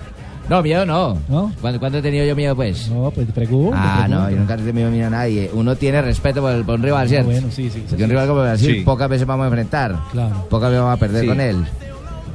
[0.51, 1.16] No, miedo no.
[1.61, 2.88] ¿Cuándo, cuándo he tenido yo miedo, pues?
[2.90, 3.76] No, pues pregunto.
[3.80, 4.22] Ah, pregunto.
[4.24, 5.48] no, yo nunca he tenido miedo a nadie.
[5.55, 7.30] Uno tiene respeto por, el- por un rival, ¿cierto?
[7.30, 7.84] bueno, sí, sí.
[7.88, 8.80] Porque un rival como Brasil Sí.
[8.82, 9.96] pocas veces vamos a enfrentar.
[10.12, 10.46] Claro.
[10.51, 11.26] Pocas veces vamos a perder Sí.
[11.28, 11.64] con él.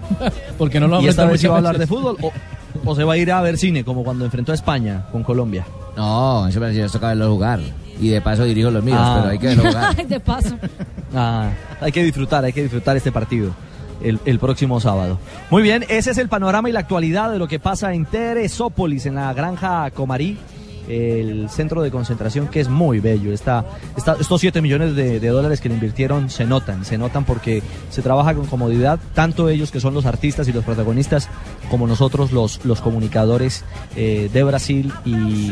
[0.57, 2.32] Porque no lo ¿Y esta vez sí va a hablar de fútbol o,
[2.86, 5.66] o se va a ir a ver cine como cuando enfrentó a España con Colombia?
[5.97, 7.59] No, ese Brasil toca verlo jugar.
[7.99, 9.16] Y de paso dirijo los míos, Ah.
[9.20, 9.95] pero hay que verlo jugar.
[10.07, 10.55] de paso.
[11.13, 11.49] Ah,
[11.82, 13.51] hay que disfrutar, hay que disfrutar este partido
[14.06, 15.20] el, próximo sábado.
[15.49, 19.06] Muy bien, ese es el panorama y la actualidad de lo que pasa en Teresópolis,
[19.06, 20.38] en la granja Comarí,
[20.88, 23.34] el centro de concentración que es muy bello.
[23.34, 28.36] Estos 7 millones de, dólares que le invirtieron se notan, se notan porque se trabaja
[28.36, 31.30] con comodidad, tanto ellos que son los artistas y los protagonistas,
[31.70, 33.64] como nosotros los, comunicadores
[33.95, 35.51] eh, de Brasil y,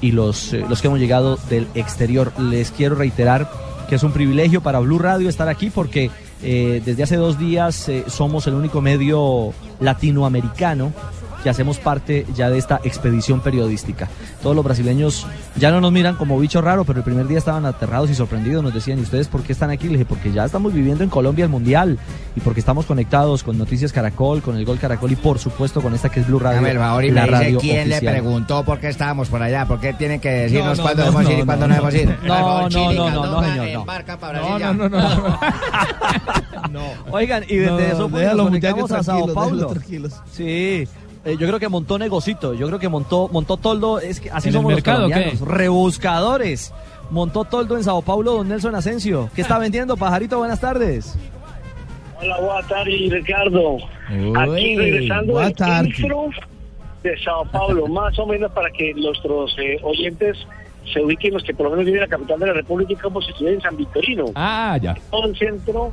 [0.00, 2.32] y los, eh, los que hemos llegado del exterior.
[2.38, 3.50] Les quiero reiterar
[3.88, 6.10] que es un privilegio para Blue Radio estar aquí porque
[6.42, 10.92] eh, desde hace dos días eh, somos el único medio latinoamericano
[11.42, 14.08] que hacemos parte ya de esta expedición periodística.
[14.42, 15.26] Todos los brasileños
[15.56, 18.62] ya no nos miran como bicho raro, pero el primer día estaban aterrados y sorprendidos.
[18.62, 19.88] Nos decían, ¿y ustedes por qué están aquí?
[19.88, 21.98] Les dije, porque ya estamos viviendo en Colombia el Mundial
[22.36, 25.94] y porque estamos conectados con Noticias Caracol, con el Gol Caracol y por supuesto con
[25.94, 26.56] esta que es Blue Radio.
[26.56, 29.42] Dame el favor y la me dice radio quién le preguntó por qué estábamos por
[29.42, 31.46] allá, por qué tienen que decirnos No, no, cuándo no, debemos no, ir y no,
[31.46, 31.68] cuándo no.
[31.68, 32.06] no, debemos ir.
[32.22, 33.12] No, no, no, no, señor, no.
[34.72, 34.98] No, no, no,
[36.70, 39.74] no, Oigan, y desde No, eso pues, a nos conectamos a Sao Paulo.
[40.30, 40.88] Sí.
[41.24, 44.48] Eh, yo creo que montó negocito, yo creo que montó, montó toldo, es que así
[44.48, 45.14] ¿En el somos mercado, los qué?
[45.14, 46.72] colombianos, rebuscadores.
[47.10, 49.28] Montó toldo en Sao Paulo, don Nelson Asensio.
[49.34, 50.38] ¿Qué está vendiendo, pajarito?
[50.38, 51.18] Buenas tardes.
[52.20, 53.76] Hola, boa tarde, Ricardo.
[54.38, 55.88] Aquí regresando tarde.
[55.88, 56.30] intro
[57.02, 60.38] de Sao Paulo, más o menos para que nuestros eh, oyentes
[60.92, 63.20] se ubiquen, los que por lo menos viven en la capital de la República, como
[63.20, 64.24] si estuvieran en San Victorino.
[64.34, 64.96] Ah, ya.
[65.10, 65.92] Todo el centro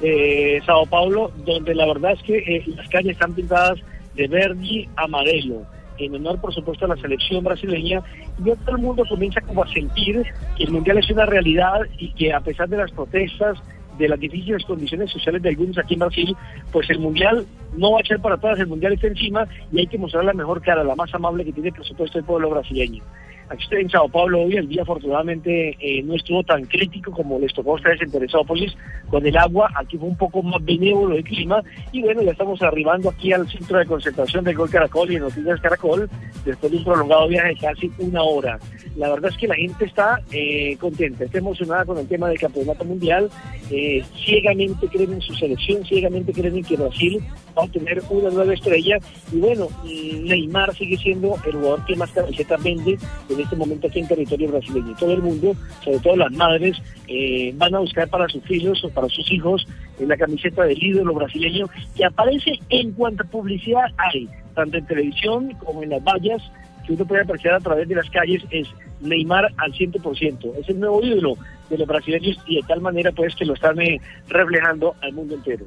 [0.00, 3.78] de Sao Paulo, donde la verdad es que eh, las calles están pintadas
[4.18, 5.62] de verde y amarelo,
[5.96, 8.02] en honor, por supuesto, a la selección brasileña.
[8.38, 10.24] Y todo el mundo comienza como a sentir
[10.56, 13.58] que el Mundial es una realidad y que a pesar de las protestas,
[13.96, 16.36] de las difíciles condiciones sociales de algunos aquí en Brasil,
[16.72, 17.46] pues el Mundial
[17.76, 20.34] no va a echar para atrás, el Mundial está encima y hay que mostrar la
[20.34, 23.02] mejor cara, la más amable que tiene, por supuesto, el pueblo brasileño.
[23.50, 27.38] Aquí estoy en Sao Paulo hoy, el día afortunadamente eh, no estuvo tan crítico como
[27.38, 28.76] les tocó a ustedes en Teresópolis
[29.08, 32.60] con el agua, aquí fue un poco más benévolo el clima y bueno, ya estamos
[32.60, 36.10] arribando aquí al centro de concentración del Gol Caracol y de Noticias Caracol
[36.44, 38.58] después de un prolongado viaje de casi una hora.
[38.96, 42.38] La verdad es que la gente está eh, contenta, está emocionada con el tema del
[42.38, 43.30] campeonato mundial,
[43.70, 47.22] eh, ciegamente creen en su selección, ciegamente creen en que Brasil
[47.58, 48.98] va a tener una nueva estrella
[49.32, 52.98] y bueno, mm, Neymar sigue siendo el jugador que más camisetas vende
[53.28, 54.94] en este momento aquí en territorio brasileño.
[54.98, 55.54] Todo el mundo,
[55.84, 56.76] sobre todo las madres,
[57.08, 59.66] eh, van a buscar para sus hijos o para sus hijos
[59.98, 65.54] eh, la camiseta del ídolo brasileño que aparece en cuanta publicidad hay, tanto en televisión
[65.64, 66.42] como en las vallas
[66.86, 68.66] que uno puede apreciar a través de las calles es
[69.00, 70.54] Neymar al 100%.
[70.58, 71.36] Es el nuevo ídolo
[71.68, 75.34] de los brasileños y de tal manera pues que lo están eh, reflejando al mundo
[75.34, 75.66] entero.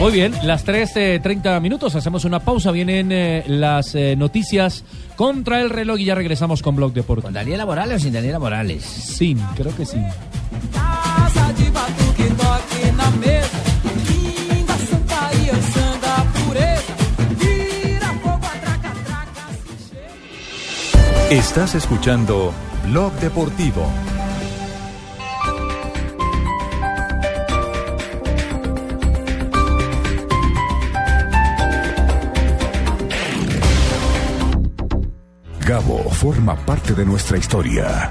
[0.00, 4.84] Muy bien, las 3.30 minutos, hacemos una pausa, vienen eh, las eh, noticias
[5.16, 7.26] contra el reloj y ya regresamos con Blog Deportivo.
[7.26, 8.84] ¿Con Daniela Morales o sin Daniela Morales?
[8.84, 9.98] Sí, creo que sí.
[21.30, 22.54] Estás escuchando
[22.86, 23.86] Blog Deportivo.
[35.68, 38.10] Gabo forma parte de nuestra historia.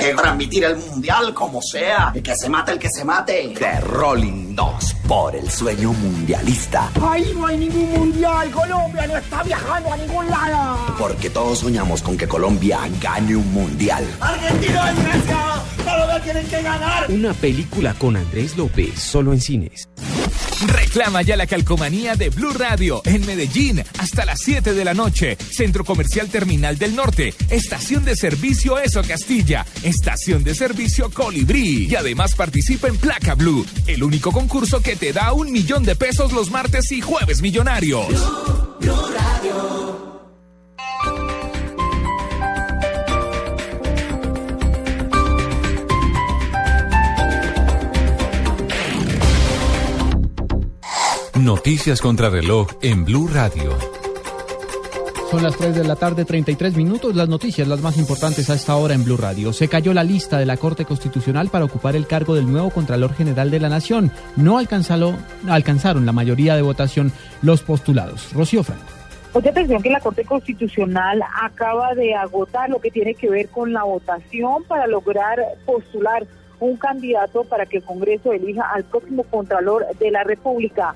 [0.01, 2.11] que transmitir el mundial como sea.
[2.15, 3.53] Y que se mate el que se mate.
[3.57, 6.89] The Rolling 2 por el sueño mundialista.
[7.01, 8.49] Ahí no hay ningún mundial.
[8.51, 10.95] Colombia no está viajando a ningún lado.
[10.97, 14.05] Porque todos soñamos con que Colombia gane un mundial.
[14.19, 15.63] Argentina, desgraciado.
[15.83, 17.05] Todos tienen que ganar.
[17.09, 19.87] Una película con Andrés López, solo en cines.
[20.67, 25.37] Reclama ya la calcomanía de Blue Radio en Medellín hasta las 7 de la noche.
[25.37, 27.33] Centro Comercial Terminal del Norte.
[27.49, 29.65] Estación de servicio Eso Castilla.
[29.83, 31.87] Estación de servicio Colibrí.
[31.89, 35.95] Y además participa en Placa Blue, el único concurso que te da un millón de
[35.95, 38.07] pesos los martes y jueves millonarios.
[51.41, 53.71] Noticias contra reloj en Blue Radio.
[55.31, 57.15] Son las 3 de la tarde, 33 minutos.
[57.15, 59.51] Las noticias, las más importantes a esta hora en Blue Radio.
[59.51, 63.15] Se cayó la lista de la Corte Constitucional para ocupar el cargo del nuevo Contralor
[63.15, 64.11] General de la Nación.
[64.35, 67.11] No alcanzaron la mayoría de votación
[67.41, 68.31] los postulados.
[68.33, 68.85] Rocío Franco.
[69.33, 73.73] Mucha atención que la Corte Constitucional acaba de agotar lo que tiene que ver con
[73.73, 76.27] la votación para lograr postular
[76.59, 80.95] un candidato para que el Congreso elija al próximo Contralor de la República.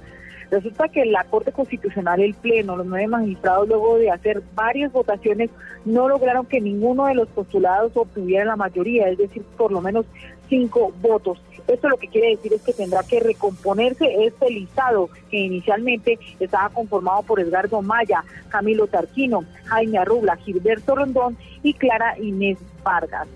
[0.51, 5.49] Resulta que la Corte Constitucional, el Pleno, los nueve magistrados, luego de hacer varias votaciones,
[5.85, 10.05] no lograron que ninguno de los postulados obtuviera la mayoría, es decir, por lo menos
[10.47, 11.41] cinco votos.
[11.67, 16.69] Esto lo que quiere decir es que tendrá que recomponerse este listado que inicialmente estaba
[16.69, 23.27] conformado por Edgardo Maya, Camilo Tarquino, Jaime Arrubla, Gilberto Rondón y Clara Inés Vargas.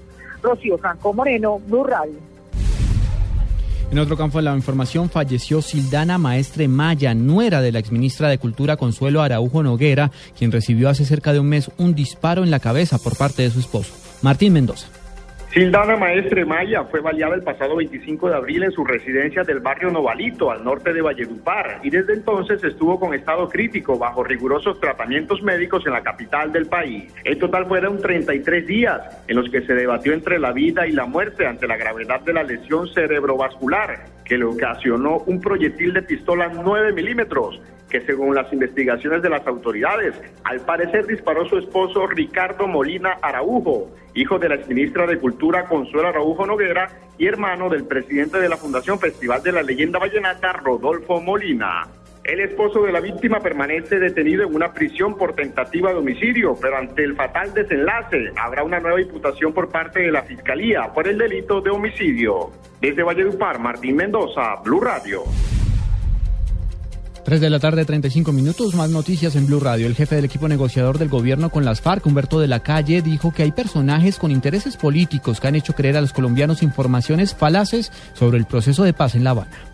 [0.41, 1.86] Rocío Franco Moreno, Blue.
[3.91, 8.37] En otro campo de la información falleció Sildana Maestre Maya, nuera de la exministra de
[8.37, 12.59] Cultura Consuelo Araujo Noguera, quien recibió hace cerca de un mes un disparo en la
[12.59, 14.98] cabeza por parte de su esposo, Martín Mendoza.
[15.51, 19.89] Sildana Maestre Maya fue baleada el pasado 25 de abril en su residencia del barrio
[19.89, 25.41] Novalito, al norte de Valledupar, y desde entonces estuvo con estado crítico bajo rigurosos tratamientos
[25.41, 27.11] médicos en la capital del país.
[27.23, 31.07] En total fueron 33 días en los que se debatió entre la vida y la
[31.07, 36.49] muerte ante la gravedad de la lesión cerebrovascular que le ocasionó un proyectil de pistola
[36.49, 37.59] 9 milímetros
[37.89, 40.13] que según las investigaciones de las autoridades,
[40.43, 46.07] al parecer disparó su esposo Ricardo Molina Araujo, hijo de la exministra de Cultura Consuelo
[46.07, 51.19] Araujo Noguera y hermano del presidente de la Fundación Festival de la Leyenda Vallenata, Rodolfo
[51.19, 51.87] Molina.
[52.23, 56.77] El esposo de la víctima permanece detenido en una prisión por tentativa de homicidio, pero
[56.77, 61.17] ante el fatal desenlace habrá una nueva imputación por parte de la Fiscalía por el
[61.17, 62.51] delito de homicidio.
[62.79, 65.23] Desde Valledupar, Martín Mendoza, Blue Radio.
[67.24, 69.88] 3 de la tarde, 35 minutos, más noticias en Blue Radio.
[69.88, 73.32] El jefe del equipo negociador del gobierno con las FARC, Humberto de la Calle, dijo
[73.32, 77.91] que hay personajes con intereses políticos que han hecho creer a los colombianos informaciones falaces
[78.13, 79.68] sobre el proceso de paz en La Habana.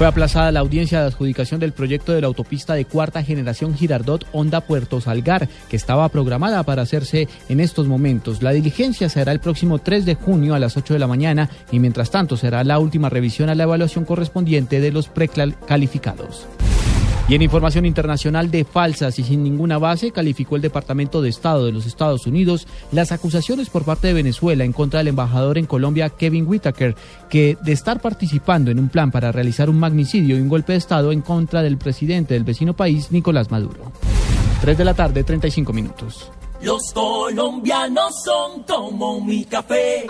[0.00, 4.26] Fue aplazada la audiencia de adjudicación del proyecto de la autopista de cuarta generación Girardot
[4.32, 8.40] Honda Puerto Salgar, que estaba programada para hacerse en estos momentos.
[8.42, 11.80] La diligencia será el próximo 3 de junio a las 8 de la mañana y
[11.80, 16.46] mientras tanto será la última revisión a la evaluación correspondiente de los precalificados.
[17.30, 21.64] Y en información internacional de falsas y sin ninguna base, calificó el Departamento de Estado
[21.64, 25.66] de los Estados Unidos las acusaciones por parte de Venezuela en contra del embajador en
[25.66, 26.96] Colombia, Kevin Whitaker,
[27.28, 30.78] que de estar participando en un plan para realizar un magnicidio y un golpe de
[30.78, 33.92] Estado en contra del presidente del vecino país, Nicolás Maduro.
[34.62, 36.32] 3 de la tarde, 35 minutos.
[36.62, 40.04] Los colombianos son como mi café.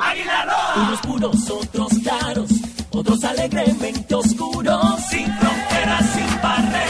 [0.76, 2.50] Unos puros, otros claros,
[2.90, 5.00] otros alegremente oscuros.
[5.10, 6.89] Sin fronteras, sin barreras,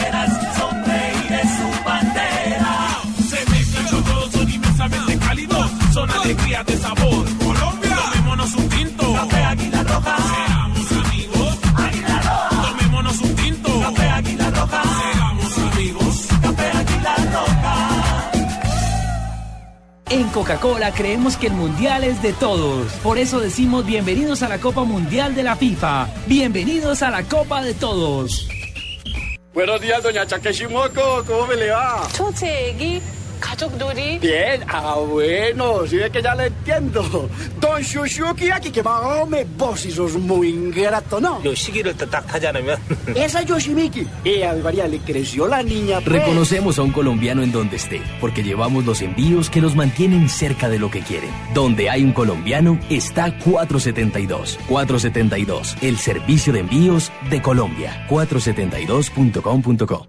[6.31, 7.25] alegría de sabor.
[7.37, 9.13] Colombia, tomémonos un tinto.
[9.13, 10.17] Café Águila Roja.
[10.17, 11.57] Seamos amigos.
[11.75, 12.61] Águila Roja.
[12.69, 13.79] Tomémonos un tinto.
[13.81, 14.83] Café Águila Roja.
[14.83, 16.27] Seamos amigos.
[16.41, 18.31] Café Águila Roja.
[20.09, 22.91] En Coca-Cola creemos que el mundial es de todos.
[23.03, 26.07] Por eso decimos bienvenidos a la Copa Mundial de la FIFA.
[26.27, 28.47] Bienvenidos a la Copa de Todos.
[29.53, 31.23] Buenos días, doña Chaqueshimoco.
[31.27, 32.07] ¿Cómo me le va?
[32.15, 33.01] Chuchegui.
[34.20, 37.28] Bien, ah bueno, si ve que ya le entiendo.
[37.60, 41.40] Don Shushuki aquí que va, hombre, vos y sos muy ingrato, ¿no?
[41.44, 42.76] 요시기를 또 딱 하지 않으면
[43.14, 46.00] Esa Yoshimiki, eh, a mi María le creció la niña.
[46.00, 46.18] pues.
[46.18, 50.68] Reconocemos a un colombiano en donde esté, porque llevamos los envíos que los mantienen cerca
[50.68, 51.30] de lo que quieren.
[51.54, 54.58] Donde hay un colombiano, está 472.
[54.68, 58.06] 472, el servicio de envíos de Colombia.
[58.10, 60.08] 472.com.co.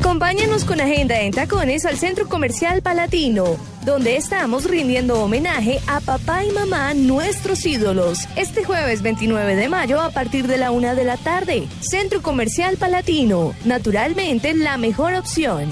[0.00, 6.44] Acompáñanos con Agenda en Tacones al Centro Comercial Palatino, donde estamos rindiendo homenaje a papá
[6.44, 8.28] y mamá, nuestros ídolos.
[8.36, 11.66] Este jueves 29 de mayo a partir de la una de la tarde.
[11.80, 15.68] Centro Comercial Palatino, naturalmente la mejor opción.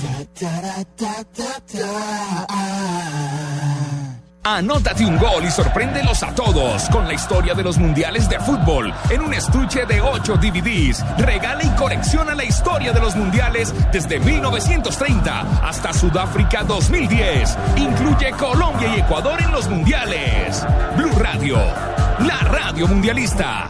[4.49, 8.95] Anótate un gol y sorpréndelos a todos con la historia de los mundiales de fútbol
[9.11, 11.05] en un estuche de 8 DVDs.
[11.19, 17.59] Regala y colecciona la historia de los mundiales desde 1930 hasta Sudáfrica 2010.
[17.77, 20.65] Incluye Colombia y Ecuador en los mundiales.
[20.97, 21.59] Blue Radio,
[22.21, 23.69] la radio mundialista.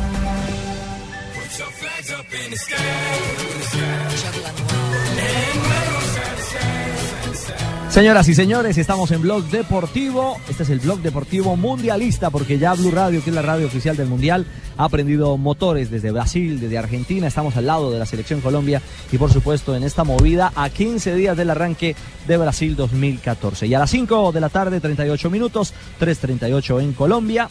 [7.97, 10.37] Señoras y señores, estamos en Blog Deportivo.
[10.51, 13.97] Este es el Blog Deportivo Mundialista porque ya Blue Radio, que es la radio oficial
[13.97, 14.45] del Mundial,
[14.77, 17.27] ha prendido motores desde Brasil, desde Argentina.
[17.27, 21.15] Estamos al lado de la selección Colombia y por supuesto en esta movida a 15
[21.15, 21.97] días del arranque
[22.29, 23.67] de Brasil 2014.
[23.67, 27.49] Y a las 5 de la tarde, 38 minutos, 3.38 en Colombia,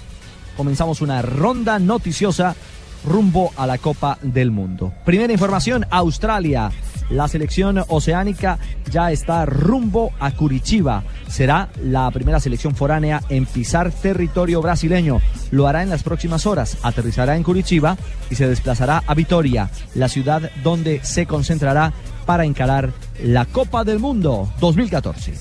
[0.56, 2.56] comenzamos una ronda noticiosa
[3.06, 4.94] rumbo a la Copa del Mundo.
[5.06, 6.72] Primera información, Australia.
[7.10, 8.58] La selección oceánica
[8.92, 11.04] ya está rumbo a Curitiba.
[11.28, 15.22] Será la primera selección foránea en pisar territorio brasileño.
[15.52, 16.78] Lo hará en las próximas horas.
[16.82, 17.96] Aterrizará en Curitiba
[18.30, 21.94] y se desplazará a Vitoria, la ciudad donde se concentrará
[22.26, 22.92] para encarar
[23.24, 25.34] la Copa del Mundo 2014.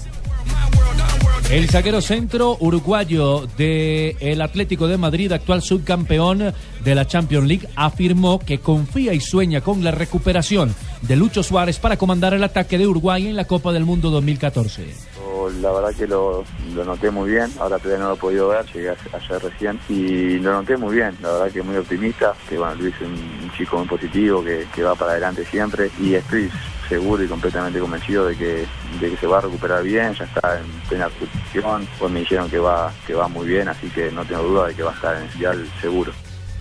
[1.50, 6.54] El zaguero centro uruguayo del Atlético de Madrid, actual subcampeón
[6.84, 11.78] de la Champions League, afirmó que confía y sueña con la recuperación de Lucho Suárez
[11.78, 15.14] para comandar el ataque de Uruguay en la Copa del Mundo 2014.
[15.60, 18.90] La verdad que lo, noté muy bien, ahora todavía no lo he podido ver, llegué
[18.90, 22.94] ayer recién y lo noté muy bien, la verdad que muy optimista, que bueno, Luis
[22.94, 26.50] es un, chico muy positivo, que, va para adelante siempre y estoy
[26.88, 28.66] seguro y completamente convencido de que,
[29.00, 32.48] de que se va a recuperar bien, ya está en plena recuperación, pues me dijeron
[32.48, 34.94] que va, que va muy bien, así que no tengo duda de que va a
[34.94, 36.12] estar en el seguro.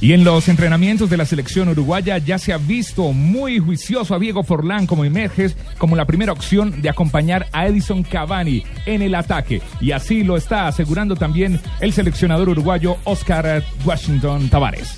[0.04, 4.20] Y en los entrenamientos de la selección uruguaya ya se ha visto muy juicioso a
[4.20, 9.16] Diego Forlán como emerges como la primera opción de acompañar a Edison Cavani en el
[9.16, 9.62] ataque.
[9.80, 14.98] Y así lo está asegurando también el seleccionador uruguayo Oscar Washington Tavares.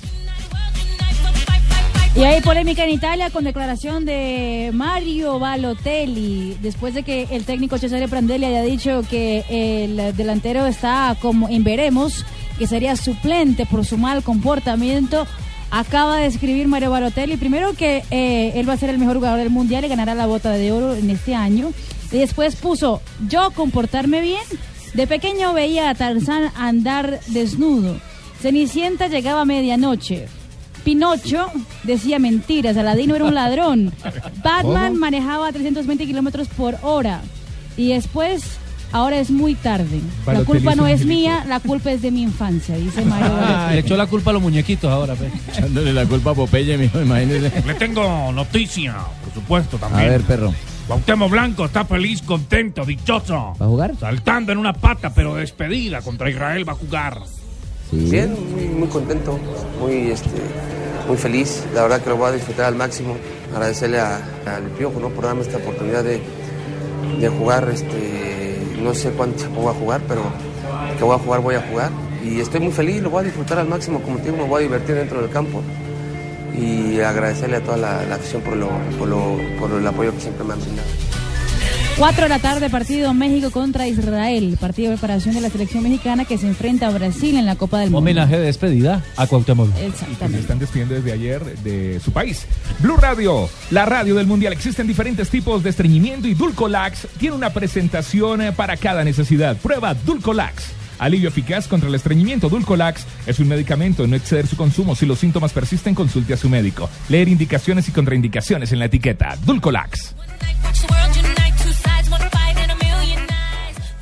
[2.16, 7.76] Y hay polémica en Italia con declaración de Mario Balotelli, después de que el técnico
[7.78, 12.24] Cesare Prandelli haya dicho que el delantero está como en veremos,
[12.58, 15.26] que sería suplente por su mal comportamiento.
[15.70, 19.38] Acaba de escribir Mario Balotelli, primero que eh, él va a ser el mejor jugador
[19.38, 21.72] del mundial y ganará la bota de oro en este año.
[22.12, 24.42] Y después puso, yo comportarme bien.
[24.94, 27.96] De pequeño veía a Tarzán andar desnudo.
[28.40, 30.26] Cenicienta llegaba a medianoche.
[30.84, 31.50] Pinocho
[31.82, 33.92] decía mentiras, Aladino era un ladrón.
[34.44, 35.00] Batman ¿Cómo?
[35.00, 37.22] manejaba a 320 kilómetros por hora.
[37.76, 38.44] Y después,
[38.92, 40.00] ahora es muy tarde.
[40.26, 43.74] La culpa no es mía, la culpa es de mi infancia, dice Mario Balotelli.
[43.74, 45.32] Le echó la culpa a los muñequitos ahora, pues.
[45.56, 47.62] Echándole la culpa a Popeye, mijo, imagínese.
[47.66, 50.06] Le tengo noticia, por supuesto, también.
[50.08, 50.52] A ver, perro.
[50.86, 53.54] Cuauhtémoc Blanco está feliz, contento, dichoso.
[53.60, 53.92] ¿Va a jugar?
[53.98, 57.20] Saltando en una pata, pero despedida contra Israel va a jugar.
[57.90, 59.38] Bien, muy, muy contento,
[59.80, 60.28] muy, este,
[61.08, 61.64] muy feliz.
[61.74, 63.16] La verdad que lo voy a disfrutar al máximo.
[63.52, 65.08] Agradecerle a- al Piojo ¿no?
[65.08, 66.20] por darme esta oportunidad de,
[67.20, 67.68] de jugar.
[67.72, 70.22] Este, no sé cuánto tiempo voy a jugar, pero
[70.96, 71.90] que voy a jugar, voy a jugar.
[72.24, 74.00] Y estoy muy feliz, lo voy a disfrutar al máximo.
[74.00, 75.62] Como te me voy a divertir dentro del campo.
[76.58, 78.54] y agradecerle a toda la, afición por,
[78.98, 80.88] por, lo, por el apoyo que siempre me han brindado.
[81.98, 84.58] 4 de la tarde, partido México contra Israel.
[84.60, 87.78] Partido de preparación de la selección mexicana que se enfrenta a Brasil en la Copa
[87.78, 87.98] del Mundo.
[88.00, 89.72] Homenaje de despedida a Cuauhtémoc.
[89.72, 90.40] que se Exactamente.
[90.40, 92.46] están despidiendo desde ayer de su país.
[92.80, 94.52] Blue Radio, la radio del mundial.
[94.52, 99.56] Existen diferentes tipos de estreñimiento y Dulcolax tiene una presentación eh, para cada necesidad.
[99.56, 100.64] Prueba Dulcolax.
[100.98, 102.50] Alivio eficaz contra el estreñimiento.
[102.50, 104.94] Dulcolax es un medicamento, no exceder su consumo.
[104.96, 106.90] Si los síntomas persisten, consulte a su médico.
[107.08, 109.36] Leer indicaciones y contraindicaciones en la etiqueta.
[109.46, 110.14] Dulcolax.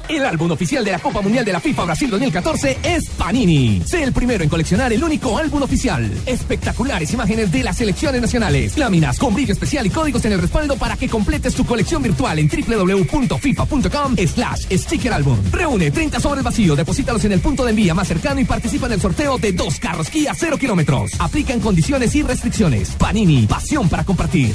[0.09, 3.83] El álbum oficial de la Copa Mundial de la FIFA Brasil 2014 es Panini.
[3.85, 6.11] Sé el primero en coleccionar el único álbum oficial.
[6.27, 10.77] Espectaculares imágenes de las selecciones nacionales, láminas con brillo especial y códigos en el respaldo
[10.77, 15.39] para que completes tu colección virtual en www.fifa.com slash sticker álbum.
[15.51, 18.93] Reúne 30 sobres vacíos, deposítalos en el punto de envía más cercano y participa en
[18.93, 21.13] el sorteo de dos carros Kia 0 kilómetros.
[21.19, 22.91] Aplican condiciones y restricciones.
[22.91, 24.55] Panini, pasión para compartir.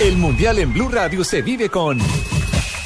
[0.00, 1.98] El Mundial en Blue Radio se vive con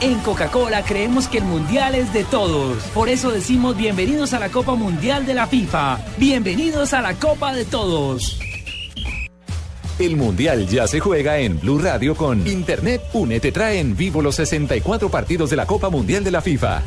[0.00, 2.84] En Coca-Cola creemos que el mundial es de todos.
[2.94, 5.98] Por eso decimos bienvenidos a la Copa Mundial de la FIFA.
[6.18, 8.38] Bienvenidos a la Copa de Todos.
[9.98, 14.22] El Mundial ya se juega en Blue Radio con Internet Une te trae en vivo
[14.22, 16.80] los 64 partidos de la Copa Mundial de la FIFA.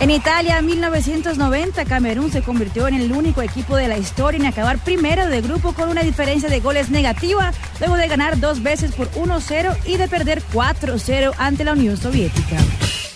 [0.00, 4.78] En Italia, 1990, Camerún se convirtió en el único equipo de la historia en acabar
[4.78, 9.10] primero de grupo con una diferencia de goles negativa, luego de ganar dos veces por
[9.10, 12.56] 1-0 y de perder 4-0 ante la Unión Soviética.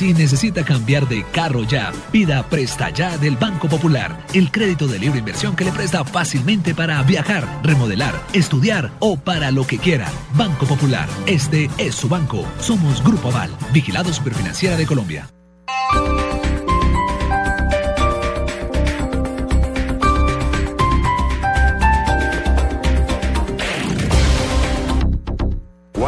[0.00, 4.98] Si necesita cambiar de carro ya, pida Presta Ya del Banco Popular, el crédito de
[4.98, 10.10] libre inversión que le presta fácilmente para viajar, remodelar, estudiar o para lo que quiera.
[10.32, 12.46] Banco Popular, este es su banco.
[12.60, 15.28] Somos Grupo Aval, vigilado superfinanciera de Colombia.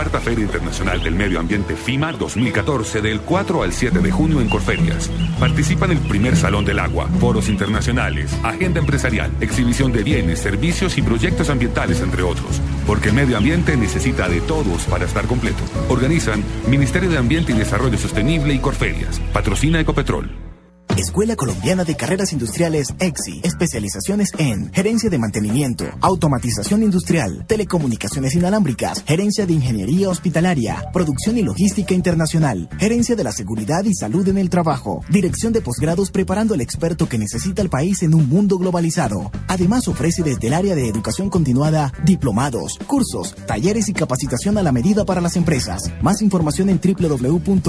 [0.02, 4.48] Cuarta Feria Internacional del Medio Ambiente FIMA 2014 del 4 al 7 de junio en
[4.48, 5.08] Corferias.
[5.38, 10.98] Participa en el primer Salón del Agua, foros internacionales, agenda empresarial, exhibición de bienes, servicios
[10.98, 12.60] y proyectos ambientales, entre otros.
[12.84, 15.62] Porque el medio ambiente necesita de todos para estar completo.
[15.88, 19.20] Organizan Ministerio de Ambiente y Desarrollo Sostenible y Corferias.
[19.32, 20.51] Patrocina Ecopetrol.
[20.96, 23.40] Escuela Colombiana de Carreras Industriales EXI.
[23.42, 31.42] Especializaciones en gerencia de mantenimiento, automatización industrial, telecomunicaciones inalámbricas, gerencia de ingeniería hospitalaria, producción y
[31.42, 36.52] logística internacional, gerencia de la seguridad y salud en el trabajo, dirección de posgrados preparando
[36.52, 39.30] al experto que necesita el país en un mundo globalizado.
[39.48, 44.72] Además ofrece desde el área de educación continuada diplomados, cursos, talleres y capacitación a la
[44.72, 45.90] medida para las empresas.
[46.02, 47.62] Más información en www.exi.edu.co.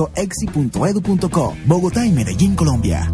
[1.65, 3.13] Bogotá y Medellín, Colombia.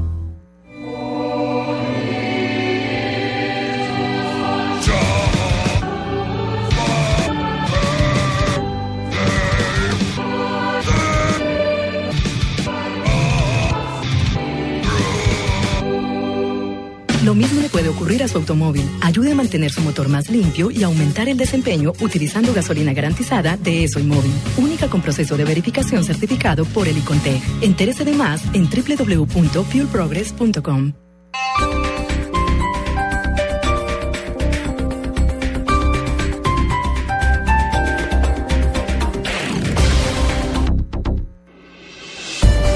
[17.24, 18.90] Lo mismo le puede ocurrir a su automóvil.
[19.02, 23.84] Ayude a mantener su motor más limpio y aumentar el desempeño utilizando gasolina garantizada de
[23.84, 24.32] ESO y Móvil.
[24.58, 27.42] Única con proceso de verificación certificado por el ICONTEC.
[27.62, 30.94] Entérese de más en www.fuelprogress.com.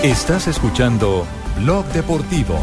[0.03, 1.25] Estás escuchando
[1.61, 2.59] Blog Deportivo.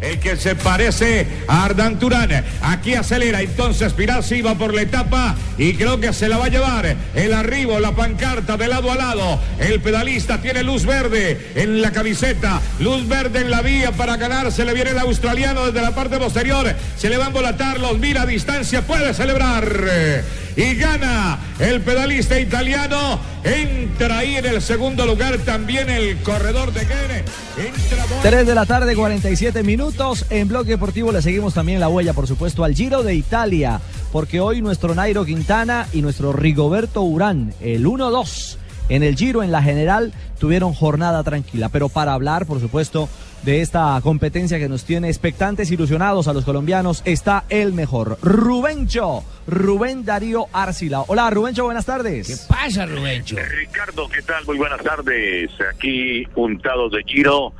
[0.00, 2.44] El que se parece a Ardan Turán.
[2.62, 6.48] Aquí acelera, entonces Pirazzi va por la etapa y creo que se la va a
[6.48, 6.96] llevar.
[7.14, 9.40] El arribo, la pancarta de lado a lado.
[9.58, 14.52] El pedalista tiene luz verde en la camiseta, luz verde en la vía para ganar.
[14.52, 16.74] Se le viene el australiano desde la parte posterior.
[16.96, 20.24] Se le va a embolatar, los mira a distancia, puede celebrar.
[20.58, 23.20] Y gana el pedalista italiano.
[23.44, 27.24] Entra ahí en el segundo lugar también el corredor de Guerre.
[27.56, 30.26] Entra 3 de la tarde, 47 minutos.
[30.30, 33.80] En Bloque Deportivo le seguimos también la huella, por supuesto, al Giro de Italia.
[34.10, 38.56] Porque hoy nuestro Nairo Quintana y nuestro Rigoberto Urán, el 1-2
[38.88, 41.68] en el Giro, en la general, tuvieron jornada tranquila.
[41.68, 43.08] Pero para hablar, por supuesto,
[43.42, 49.24] de esta competencia que nos tiene expectantes, ilusionados a los colombianos, está el mejor, Rubencho,
[49.46, 51.02] Rubén Darío Arcila.
[51.06, 52.26] Hola, Rubencho, buenas tardes.
[52.26, 53.36] ¿Qué pasa, Rubencho?
[53.36, 54.44] Ricardo, ¿qué tal?
[54.46, 55.50] Muy buenas tardes.
[55.72, 57.52] Aquí, juntados de Giro.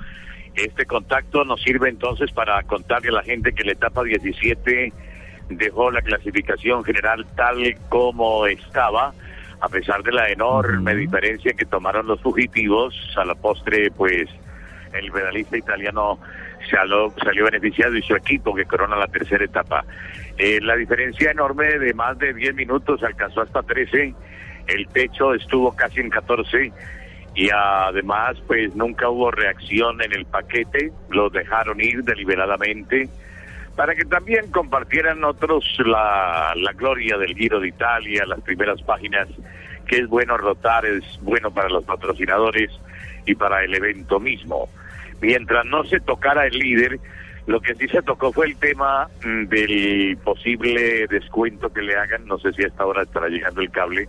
[0.54, 4.92] Este contacto nos sirve entonces para contarle a la gente que la etapa 17
[5.50, 9.14] dejó la clasificación general tal como estaba
[9.60, 14.28] a pesar de la enorme diferencia que tomaron los fugitivos, a la postre, pues
[14.93, 16.18] el pedalista italiano
[16.70, 19.84] salió, salió beneficiado y su equipo que corona la tercera etapa.
[20.36, 24.14] Eh, la diferencia enorme de más de 10 minutos alcanzó hasta 13,
[24.66, 26.72] el techo estuvo casi en 14
[27.34, 33.09] y además pues nunca hubo reacción en el paquete, los dejaron ir deliberadamente
[33.78, 39.28] para que también compartieran otros la, la gloria del Giro de Italia, las primeras páginas,
[39.86, 42.72] que es bueno rotar, es bueno para los patrocinadores
[43.24, 44.68] y para el evento mismo.
[45.20, 47.00] Mientras no se tocara el líder,
[47.46, 52.26] lo que sí se tocó fue el tema mm, del posible descuento que le hagan,
[52.26, 54.08] no sé si hasta ahora estará llegando el cable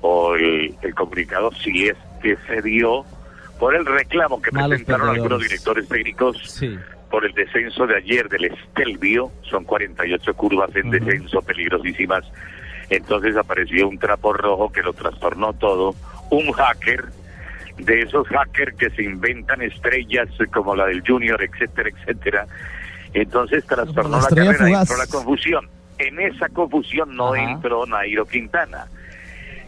[0.00, 3.04] o el, comunicado, si es que se dio
[3.58, 6.62] por el reclamo que presentaron algunos directores técnicos
[7.10, 12.24] por el descenso de ayer del Estelvio, son 48 curvas en descenso peligrosísimas,
[12.90, 15.94] entonces apareció un trapo rojo que lo trastornó todo,
[16.30, 17.06] un hacker,
[17.78, 22.46] de esos hackers que se inventan estrellas como la del Junior, etcétera, etcétera,
[23.14, 25.68] entonces trastornó la, carrera, entró la confusión.
[25.98, 28.86] En esa confusión no entró Nairo Quintana,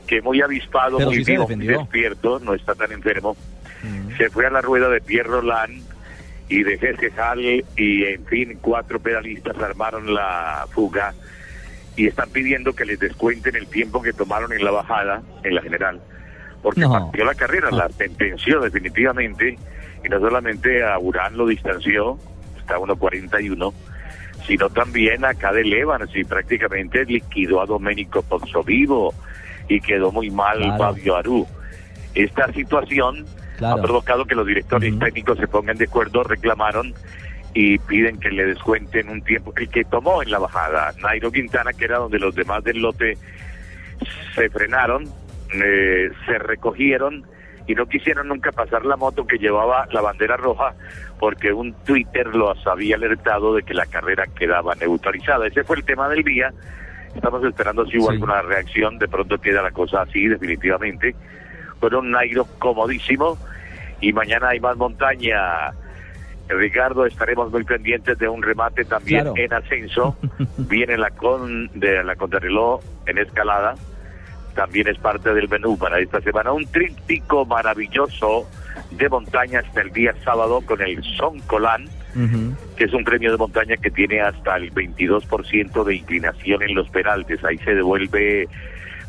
[0.07, 3.37] que muy avispado, muy vivo, muy despierto, no está tan enfermo,
[4.17, 5.83] se fue a la rueda de Pierre Roland
[6.49, 7.41] y de Cesal
[7.77, 11.15] y en fin cuatro pedalistas armaron la fuga
[11.97, 15.63] y están pidiendo que les descuenten el tiempo que tomaron en la bajada, en la
[15.63, 16.01] general,
[16.63, 19.59] porque partió la carrera, la sentenció definitivamente
[20.05, 22.19] y no solamente a Urán lo distanció,
[22.59, 23.73] está a 1.41,
[24.47, 28.25] sino también a Cade Evans y prácticamente liquidó a Domenico
[28.65, 29.15] Vivo
[29.69, 31.47] y quedó muy mal Fabio Aru.
[32.15, 33.27] Esta situación
[33.63, 36.95] ha provocado que los directores técnicos se pongan de acuerdo, reclamaron
[37.55, 41.73] y piden que le descuenten un tiempo, el que tomó en la bajada, Nairo Quintana,
[41.73, 43.19] que era donde los demás del lote
[44.35, 45.09] se frenaron,
[45.55, 47.27] eh, se recogieron
[47.67, 50.75] y no quisieron nunca pasar la moto que llevaba la bandera roja
[51.19, 55.47] porque un Twitter los había alertado de que la carrera quedaba neutralizada.
[55.47, 56.53] Ese fue el tema del día.
[57.15, 61.15] Estamos esperando si hubo alguna reacción, de pronto queda la cosa así, definitivamente.
[61.79, 63.39] Fue un Nairo comodísimo
[64.01, 65.73] y mañana hay más montaña.
[66.49, 70.17] Ricardo, estaremos muy pendientes de un remate también en ascenso.
[70.59, 73.75] Viene la con de la contrarreloj en escalada.
[74.55, 76.53] También es parte del menú para esta semana.
[76.53, 78.47] Un tríptico maravilloso
[78.91, 81.89] de montaña hasta el día sábado con el Son Colán,
[82.77, 86.89] que es un premio de montaña que tiene hasta el 22% de inclinación en los
[86.91, 87.43] peraltes.
[87.45, 88.49] Ahí se devuelve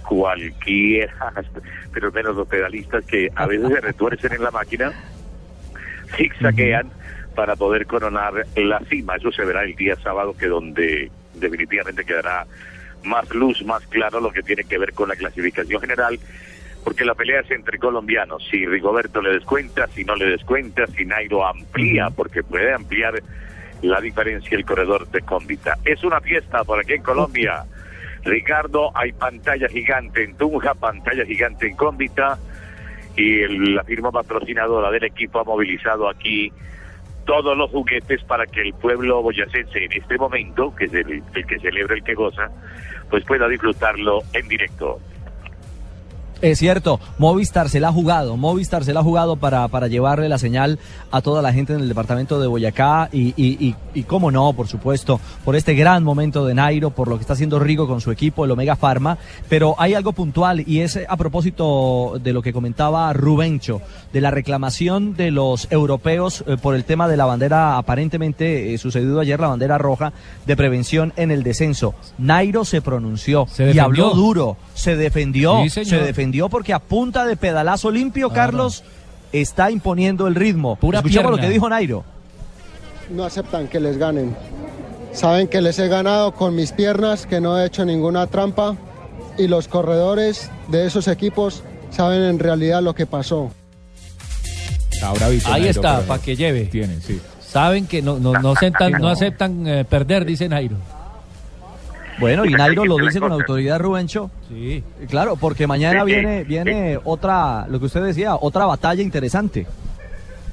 [0.07, 1.33] cualquiera,
[1.93, 4.91] pero menos los pedalistas que a veces se retuercen en la máquina,
[6.15, 6.89] zigzaguean
[7.35, 9.15] para poder coronar la cima.
[9.15, 12.45] Eso se verá el día sábado, que donde definitivamente quedará
[13.03, 16.19] más luz, más claro lo que tiene que ver con la clasificación general,
[16.83, 18.47] porque la pelea es entre colombianos.
[18.49, 23.21] Si Rigoberto le descuenta, si no le descuenta, si Nairo amplía, porque puede ampliar
[23.81, 25.77] la diferencia el corredor de Cóndita.
[25.85, 27.65] Es una fiesta por aquí en Colombia.
[28.23, 32.37] Ricardo, hay pantalla gigante en Tunja, pantalla gigante en Cóndita
[33.15, 36.51] y la firma patrocinadora del equipo ha movilizado aquí
[37.25, 41.45] todos los juguetes para que el pueblo boyacense en este momento, que es el, el
[41.45, 42.49] que celebra el que goza,
[43.11, 44.99] pues pueda disfrutarlo en directo.
[46.41, 50.27] Es cierto, Movistar se la ha jugado, Movistar se la ha jugado para, para llevarle
[50.27, 50.79] la señal
[51.11, 54.51] a toda la gente en el departamento de Boyacá y, y, y, y cómo no,
[54.53, 58.01] por supuesto, por este gran momento de Nairo, por lo que está haciendo Rigo con
[58.01, 59.17] su equipo, el Omega Pharma,
[59.49, 63.81] pero hay algo puntual y es a propósito de lo que comentaba Rubencho,
[64.11, 68.77] de la reclamación de los europeos eh, por el tema de la bandera, aparentemente eh,
[68.77, 70.11] sucedido ayer, la bandera roja
[70.45, 71.93] de prevención en el descenso.
[72.17, 73.83] Nairo se pronunció y defendió.
[73.83, 76.05] habló duro, se defendió, Sí, se señor.
[76.31, 78.83] Defendió porque a punta de pedalazo limpio, Carlos,
[79.33, 80.77] está imponiendo el ritmo.
[80.81, 81.41] Escuchemos lo pierna.
[81.41, 82.03] que dijo Nairo.
[83.09, 84.35] no aceptan que les ganen.
[85.11, 88.77] Saben que les he ganado con mis piernas, que no he hecho ninguna trampa
[89.37, 93.51] y los corredores de esos equipos saben en realidad lo que pasó.
[95.47, 96.69] Ahí está, para que lleve.
[97.01, 97.19] Sí.
[97.41, 100.77] Saben que no, no, no aceptan, no aceptan eh, perder, dice Nairo.
[102.21, 104.31] Bueno, y Nairo lo es dice con autoridad, Rubencho.
[104.47, 104.81] Sí.
[105.09, 109.65] Claro, porque mañana Sí, sí, viene, viene otra, lo que usted decía, otra batalla interesante.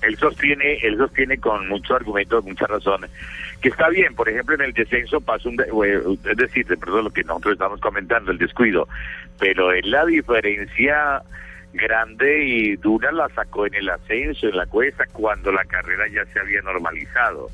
[0.02, 3.06] él sostiene, él sostiene con mucho argumento, mucha razón,
[3.60, 6.00] que está bien, por ejemplo, en el descenso pasó un, de- eh,
[6.30, 8.86] es decir, de perdón lo que nosotros estamos comentando, el descuido,
[9.40, 11.22] pero en la diferencia
[11.72, 16.24] grande y dura la sacó en el ascenso, en la cuesta, cuando la carrera ya
[16.32, 17.48] se había normalizado.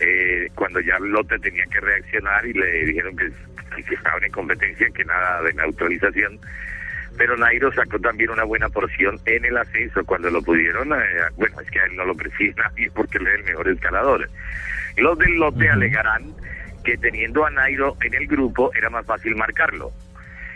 [0.00, 3.30] Eh, cuando ya Lotte tenía que reaccionar y le dijeron que,
[3.82, 6.38] que estaban en competencia, que nada de neutralización,
[7.16, 10.96] pero Nairo sacó también una buena porción en el ascenso cuando lo pudieron, eh,
[11.36, 14.30] bueno, es que a él no lo persigue nadie porque él es el mejor escalador.
[14.96, 16.32] Los del lote alegarán
[16.84, 19.92] que teniendo a Nairo en el grupo era más fácil marcarlo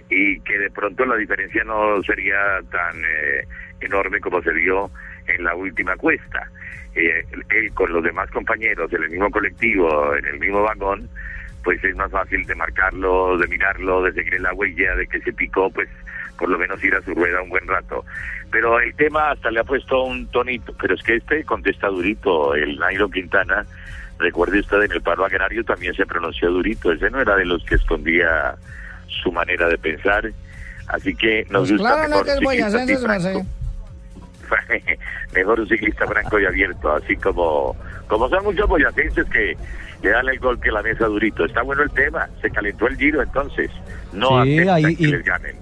[0.08, 3.46] y que de pronto la diferencia no sería tan eh,
[3.80, 4.90] enorme como se vio
[5.26, 6.48] en la última cuesta.
[6.94, 11.08] Eh, él con los demás compañeros en el mismo colectivo, en el mismo vagón,
[11.64, 15.32] pues es más fácil de marcarlo, de mirarlo, de seguir la huella, de que se
[15.32, 15.88] picó, pues
[16.38, 18.04] por lo menos ir a su rueda un buen rato.
[18.50, 22.54] Pero el tema hasta le ha puesto un tonito, pero es que este contesta durito,
[22.54, 23.64] el Nairo Quintana,
[24.18, 27.64] recuerde usted, en el paro agrario también se pronunció durito, ese no era de los
[27.64, 28.54] que escondía
[29.06, 30.30] su manera de pensar,
[30.88, 32.26] así que nos Pues gusta claro, no mejor
[32.86, 33.02] que es
[35.34, 37.76] mejor un ciclista franco y abierto, así como
[38.08, 39.56] como son muchos boyacenses que
[40.02, 41.44] le dan el golpe a la mesa durito.
[41.46, 43.70] Está bueno el tema, se calentó el giro entonces,
[44.12, 45.56] no Sí, aceptan ahí- que y- les ganen.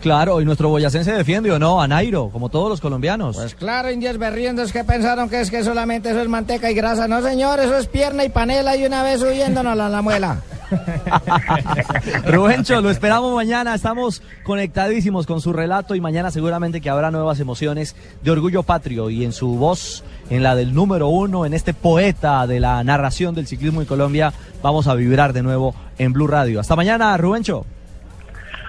[0.00, 3.36] Claro, y nuestro boyacense defiende o no a Nairo, como todos los colombianos.
[3.36, 7.08] Pues claro, indios berriendos que pensaron que es que solamente eso es manteca y grasa.
[7.08, 10.40] No, señor, eso es pierna y panela y una vez subiéndonos a la muela.
[12.26, 13.74] Rubencho, lo esperamos mañana.
[13.74, 19.10] Estamos conectadísimos con su relato y mañana seguramente que habrá nuevas emociones de orgullo patrio
[19.10, 23.34] y en su voz, en la del número uno, en este poeta de la narración
[23.34, 26.60] del ciclismo en Colombia, vamos a vibrar de nuevo en Blue Radio.
[26.60, 27.64] Hasta mañana, Rubencho.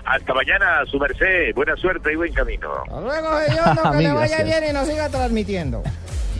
[0.10, 2.68] Hasta mañana, su merced, buena suerte y buen camino.
[2.82, 4.60] Hasta luego, señor, no, que le vaya gracias.
[4.60, 5.84] bien y nos siga transmitiendo.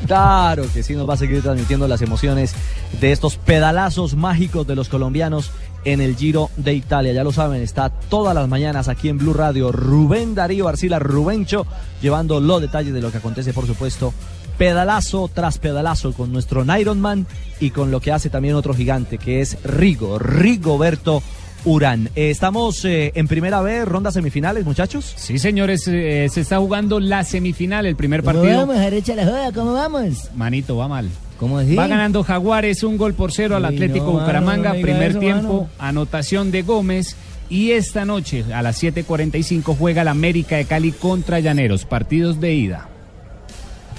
[0.08, 2.56] Claro que sí, nos va a seguir transmitiendo las emociones
[3.00, 5.52] de estos pedalazos mágicos de los colombianos
[5.86, 7.14] en el Giro de Italia.
[7.14, 11.68] Ya lo saben, está todas las mañanas aquí en Blue Radio Rubén Darío Arcila Rubencho,
[12.02, 14.16] llevando los detalles de lo que acontece, por supuesto,
[14.58, 17.28] pedalazo tras pedalazo con nuestro Ironman
[17.60, 21.22] y con lo que hace también otro gigante, que es Rigo, Rigoberto
[21.66, 22.10] Urán.
[22.16, 25.14] Eh, estamos eh, en primera vez, ronda semifinales, muchachos.
[25.18, 28.60] Sí, señores, eh, se está jugando la semifinal, el primer ¿Cómo partido.
[28.66, 29.52] vamos, Arecha la joda?
[29.52, 30.30] ¿Cómo vamos?
[30.36, 31.10] Manito, va mal.
[31.38, 31.76] ¿Cómo así?
[31.76, 35.20] Va ganando Jaguares un gol por cero al Atlético no, mano, Bucaramanga, no primer eso,
[35.20, 35.70] tiempo, mano.
[35.80, 37.16] anotación de Gómez.
[37.50, 42.54] Y esta noche, a las 7.45, juega la América de Cali contra Llaneros, partidos de
[42.54, 42.88] ida.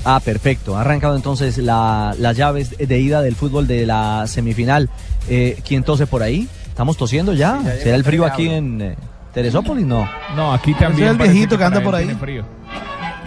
[0.04, 0.76] Ah, perfecto.
[0.76, 4.88] Ha arrancado entonces la- las llaves de ida del fútbol de la semifinal.
[5.28, 6.48] Eh, ¿Quién tose por ahí?
[6.80, 7.60] ¿Estamos tosiendo ya?
[7.82, 8.96] ¿Será el frío aquí en eh,
[9.34, 9.84] Teresópolis?
[9.84, 10.08] No.
[10.34, 12.08] No, aquí también el parece viejito que que anda por ahí.
[12.14, 12.42] frío.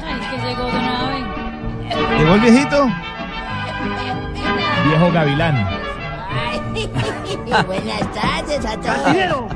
[0.03, 2.17] Ay, que llegó de una vez.
[2.17, 2.89] ¿Llegó el viejito?
[4.87, 5.67] Viejo Gavilán.
[7.67, 9.51] Buenas tardes a todos.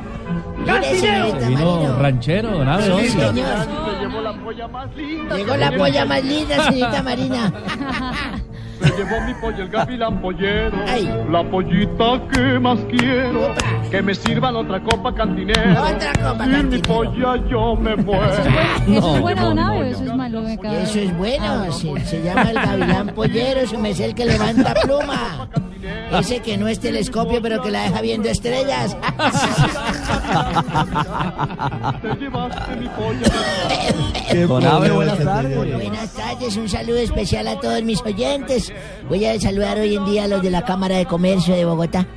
[0.60, 3.10] Mire, señorita Vino ranchero, nave Sí, once.
[3.10, 3.68] señor.
[4.00, 5.36] Llegó la polla más linda.
[5.36, 7.52] Llegó la polla más linda, señorita Marina.
[8.80, 10.78] Me llevó mi pollo el gavilán pollero.
[10.88, 11.10] Ay.
[11.30, 13.54] La pollita que más quiero.
[13.90, 15.82] Que me sirvan otra copa cantinero.
[15.82, 18.34] Otra copa Sin mi polla yo me muero.
[18.88, 20.42] ¿Eso es bueno, Nave, o eso es malo?
[20.42, 20.76] Me cago.
[20.76, 24.74] Eso es bueno, se, se llama el gavilán pollero, eso me es el que levanta
[24.84, 25.50] pluma.
[26.12, 28.96] Ese que no es telescopio, pero que la deja viendo estrellas.
[34.48, 35.74] Don Abe, buenas tardes.
[35.74, 38.74] Buenas tardes, un saludo especial a todos mis oyentes.
[39.10, 42.08] Voy a saludar hoy en día a los de la Cámara de Comercio de Bogotá.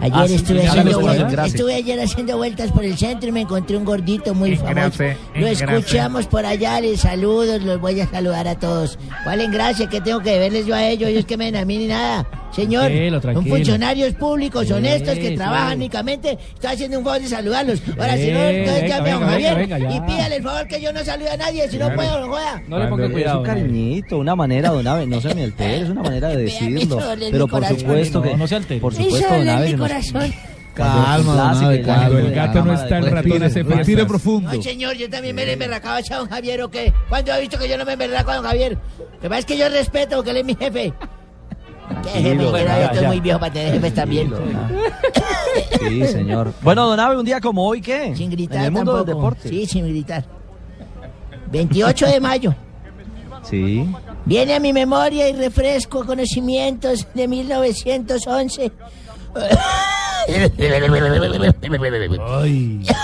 [0.00, 1.54] Ayer Ah, sí, estuve, sí, haciendo sí, vueltas, gracias.
[1.54, 5.02] estuve ayer haciendo vueltas por el centro y me encontré un gordito muy famoso.
[5.34, 8.98] Lo escuchamos por allá, les saludo, los voy a saludar a todos.
[9.24, 9.86] ¿Cuál engrase?
[9.88, 11.08] ¿Qué tengo que deberles yo a ellos?
[11.08, 12.26] Ellos que me ven a mí ni nada.
[12.52, 13.56] Señor, Tranquilo, son tranquilo.
[13.56, 15.76] funcionarios públicos, honestos, que Sí, trabajan sí.
[15.76, 16.38] únicamente.
[16.54, 17.82] Estoy haciendo un favor de saludarlos.
[17.98, 20.92] Ahora, si no, entonces llame a Javier venga, venga, y pídale el favor que yo
[20.92, 21.68] no salude a nadie.
[21.68, 22.62] Si no puedo, no joda.
[22.66, 23.40] No le ponga Es cuidado.
[23.40, 26.98] un cariñito, una manera, don Abe, no se me altere, es una manera de decirlo.
[27.30, 28.80] Pero por supuesto que, No, se altere.
[28.80, 29.34] por supuesto,
[29.88, 30.34] corazón.
[30.74, 31.54] Calma.
[31.84, 33.78] Cuando el gato no está, el ratón hace fiestas.
[33.78, 34.52] Respire profundo.
[34.52, 36.92] No, señor, yo también me le emberracaba a don Javier, ¿o qué?
[37.08, 38.78] ¿Cuándo ha visto que yo no me emberraco a don Javier?
[38.98, 40.92] Lo que pasa es que yo respeto, porque él es mi jefe.
[42.02, 42.44] ¿Qué jefe?
[42.44, 43.08] yo estoy ya.
[43.08, 44.32] muy viejo para tener jefes también.
[45.78, 46.52] Sí, señor.
[46.60, 48.14] Bueno, don Abe, un día como hoy, ¿qué?
[48.14, 49.48] Sin gritar En el mundo del deporte.
[49.48, 50.22] Sí, sin gritar.
[51.50, 52.54] 28 de mayo.
[53.42, 53.88] Sí.
[54.26, 58.72] Viene a mi memoria y refresco conocimientos de 1911.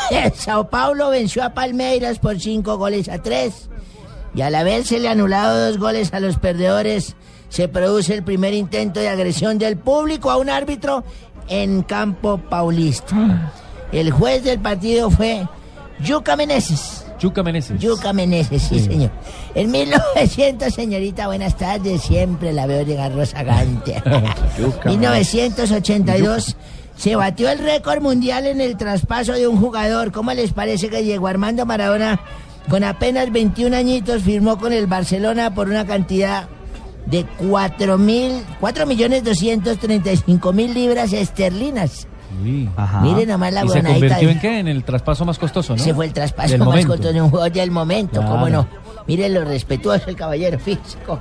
[0.34, 3.68] Sao Paulo venció a Palmeiras por cinco goles a tres.
[4.34, 7.16] Y al haberse anulado dos goles a los perdedores,
[7.48, 11.04] se produce el primer intento de agresión del público a un árbitro
[11.48, 13.52] en campo paulista.
[13.92, 15.46] El juez del partido fue
[16.00, 17.04] Yuca Meneses.
[17.22, 17.80] Yuca Meneses.
[17.80, 18.84] Yuca Meneses, sí, Sí.
[18.86, 19.10] señor.
[19.54, 22.02] En 1900, señorita, buenas tardes.
[22.02, 24.02] Siempre la veo llegar rozagante.
[24.58, 26.56] Yuca 1982
[26.96, 30.12] se batió el récord mundial en el traspaso de un jugador.
[30.12, 32.20] ¿Cómo les parece que llegó Armando Maradona
[32.68, 36.48] con apenas 21 añitos firmó con el Barcelona por una cantidad
[37.06, 42.06] de 4 mil, 4 millones 235 mil libras esterlinas?
[42.76, 43.00] Ajá.
[43.00, 44.58] Miren nomás la ¿Y se convirtió en qué?
[44.58, 45.82] En el traspaso más costoso, ¿no?
[45.82, 46.88] Ese fue el traspaso Del más momento.
[46.88, 48.66] corto de un jugador del momento, ¿cómo Claro.
[48.70, 48.82] no?
[49.06, 51.18] Miren lo respetuoso el caballero físico.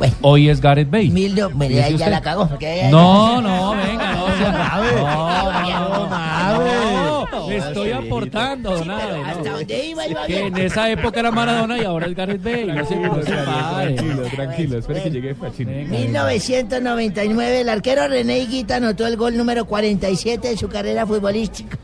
[0.00, 0.06] Ah.
[0.06, 1.10] Bueno, Hoy es Gareth Bale.
[1.10, 2.48] Mildo, mire, ¿Dice ahí ya la cagó.
[2.90, 4.92] No, no, venga, no sea grave.
[4.96, 9.24] No, no, no, estoy aportando, don Abe, no.
[9.26, 10.06] ¿Hasta dónde iba?
[10.06, 12.72] Iba Que en esa época era Maradona y ahora es Gareth Bale.
[12.74, 13.30] No se, no se.
[13.30, 14.78] Tranquilo, tranquilo.
[14.78, 15.70] Espere que llegue Pachino.
[15.70, 21.78] 1999, el arquero René Higuita anotó el gol número 47 de su carrera futbolística.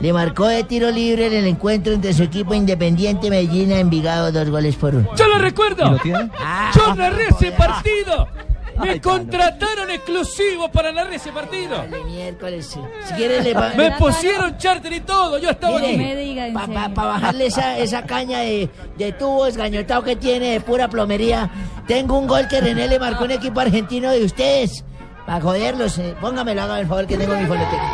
[0.00, 4.32] Le marcó de tiro libre en el encuentro entre su equipo Independiente Medellín a Envigado
[4.32, 5.08] dos goles por uno.
[5.16, 5.86] Yo lo recuerdo.
[5.86, 6.30] ¿Y lo tiene?
[6.74, 8.28] Yo narré ese partido.
[8.76, 11.80] Me contrataron exclusivo para narrar ese partido.
[11.84, 12.80] El miércoles, sí.
[13.04, 15.38] Si quiere le va- Me pusieron charter y todo.
[15.38, 15.96] Yo estaba Mire, aquí.
[15.96, 16.90] me diga en Para serio.
[16.96, 18.68] bajarle esa, esa caña de,
[18.98, 21.48] de tubo esgañotado que tiene de pura plomería,
[21.86, 24.84] tengo un gol que René le marcó un equipo argentino de ustedes.
[25.24, 27.90] Para joderlos, eh, póngamelo, hágame el favor que tengo mi folletería.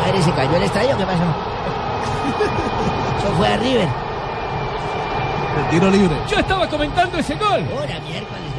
[0.00, 0.96] Madre, ¿se cayó el estadio?
[0.96, 1.22] ¿Qué pasó?
[3.18, 3.88] Eso fue a River.
[5.56, 6.16] El tiro libre.
[6.28, 7.64] Yo estaba comentando ese gol.
[7.72, 8.52] Ahora, miércoles,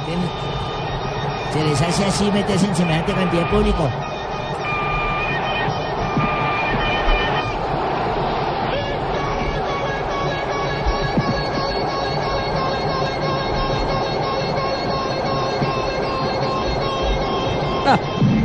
[0.00, 0.30] ¿entiendes?
[1.52, 3.90] Se les hace así meterse en semejante cantidad de público.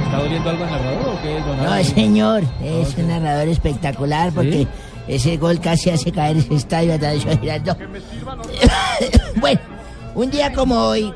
[0.04, 1.40] ¿Está doliendo algo al narrador o qué?
[1.42, 4.68] don No, señor, es un narrador espectacular porque
[5.08, 6.94] ese gol casi hace caer ese estadio
[7.40, 7.76] Giraldo.
[9.40, 9.60] bueno,
[10.16, 11.14] un día como hoy,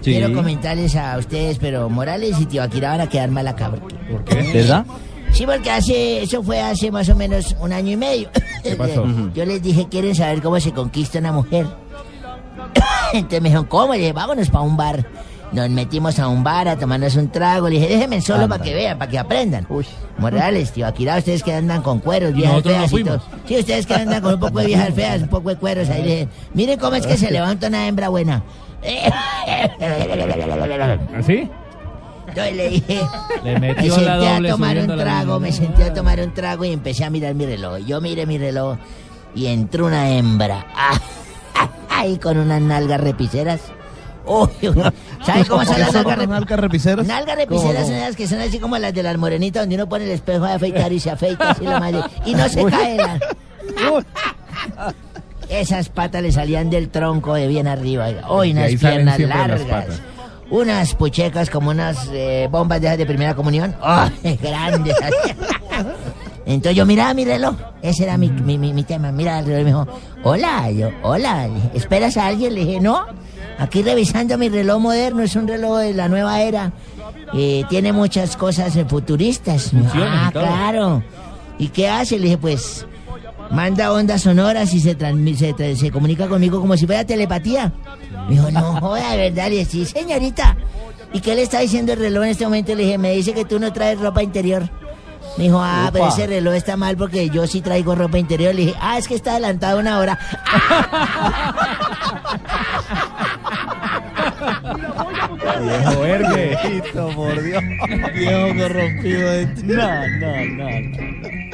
[0.00, 0.12] Sí.
[0.12, 3.70] quiero comentarles a ustedes, pero Morales y Tibaquira van a quedar mal acá.
[3.70, 4.52] porque- ¿Por qué?
[4.52, 4.84] ¿Verdad?
[5.32, 8.28] Sí, porque hace, eso fue hace más o menos un año y medio.
[8.62, 9.04] ¿Qué pasó?
[9.34, 11.66] Yo les dije, ¿quieren saber cómo se conquista una mujer?
[13.12, 13.94] Entonces me dijeron, ¿cómo?
[13.94, 15.06] Le dije, vámonos para un bar.
[15.54, 17.68] Nos metimos a un bar a tomarnos un trago.
[17.68, 19.66] Le dije, déjenme solo para que vean, para que aprendan.
[20.18, 23.22] Morales, tío, Akira, ustedes que andan con cueros, viejas no feas y todo.
[23.46, 25.88] Sí, ustedes que andan con un poco de viejas feas, un poco de cueros.
[25.90, 28.42] Ahí le dije, miren cómo es que se levanta una hembra buena.
[31.16, 31.48] ¿Así?
[32.26, 33.00] Entonces le dije,
[33.44, 36.34] Le me senté la a doble tomar subiendo un trago, me senté a tomar un
[36.34, 37.78] trago y empecé a mirar mi reloj.
[37.86, 38.76] Yo miré mi reloj
[39.36, 40.66] y entró una hembra.
[41.90, 43.60] Ahí con unas nalgas repiceras.
[44.26, 44.82] Uy, uy,
[45.24, 46.26] ¿Sabe cómo son las ¿Son nalgas repiceras?
[46.28, 47.06] nalgas repiceras?
[47.06, 50.04] Nalgas repiceras son esas que son así como las de las morenitas donde uno pone
[50.04, 53.18] el espejo de afeitar y se afeita así la madre y no se cae la...
[55.48, 58.08] Esas patas le salían del tronco de bien arriba.
[58.28, 59.28] Hoy unas piernas las
[59.68, 60.00] largas.
[60.50, 63.74] Unas puchecas como unas eh, bombas de esas de primera comunión.
[63.82, 64.06] ¡Oh,
[64.42, 64.96] grandes!
[66.46, 67.56] Entonces yo miraba mi reloj.
[67.82, 69.10] Ese era mi, mi, mi- mi tema.
[69.12, 69.86] Mira el reloj y me dijo,
[70.22, 70.70] hola.
[70.70, 71.48] Yo, hola.
[71.74, 72.54] ¿Esperas a alguien?
[72.54, 73.04] Le dije, no.
[73.58, 75.22] Aquí revisando mi reloj moderno.
[75.22, 76.72] Es un reloj de la nueva era.
[77.34, 79.72] eh, tiene muchas cosas eh, futuristas.
[79.72, 81.02] Y ah, claro.
[81.58, 82.18] ¿Y qué hace?
[82.18, 82.86] Le dije, pues,
[83.50, 84.96] manda ondas sonoras y se,
[85.36, 87.72] se, se comunica conmigo como si fuera telepatía.
[88.28, 89.44] Me dijo, no joda, de verdad.
[89.48, 90.56] Le dije, sí, señorita.
[91.12, 92.74] ¿Y qué le está diciendo el reloj en este momento?
[92.74, 94.68] Le dije, me dice que tú no traes ropa interior.
[95.36, 96.14] Me dijo, ah, pero Upa.
[96.14, 98.54] ese reloj está mal porque yo sí traigo ropa interior.
[98.54, 100.18] Le dije, ah, es que está adelantado una hora.
[105.60, 106.82] Viejo verde.
[107.14, 107.62] por Dios.
[108.14, 109.30] Viejo corrompido.
[109.64, 110.70] no, no.
[110.70, 111.53] no.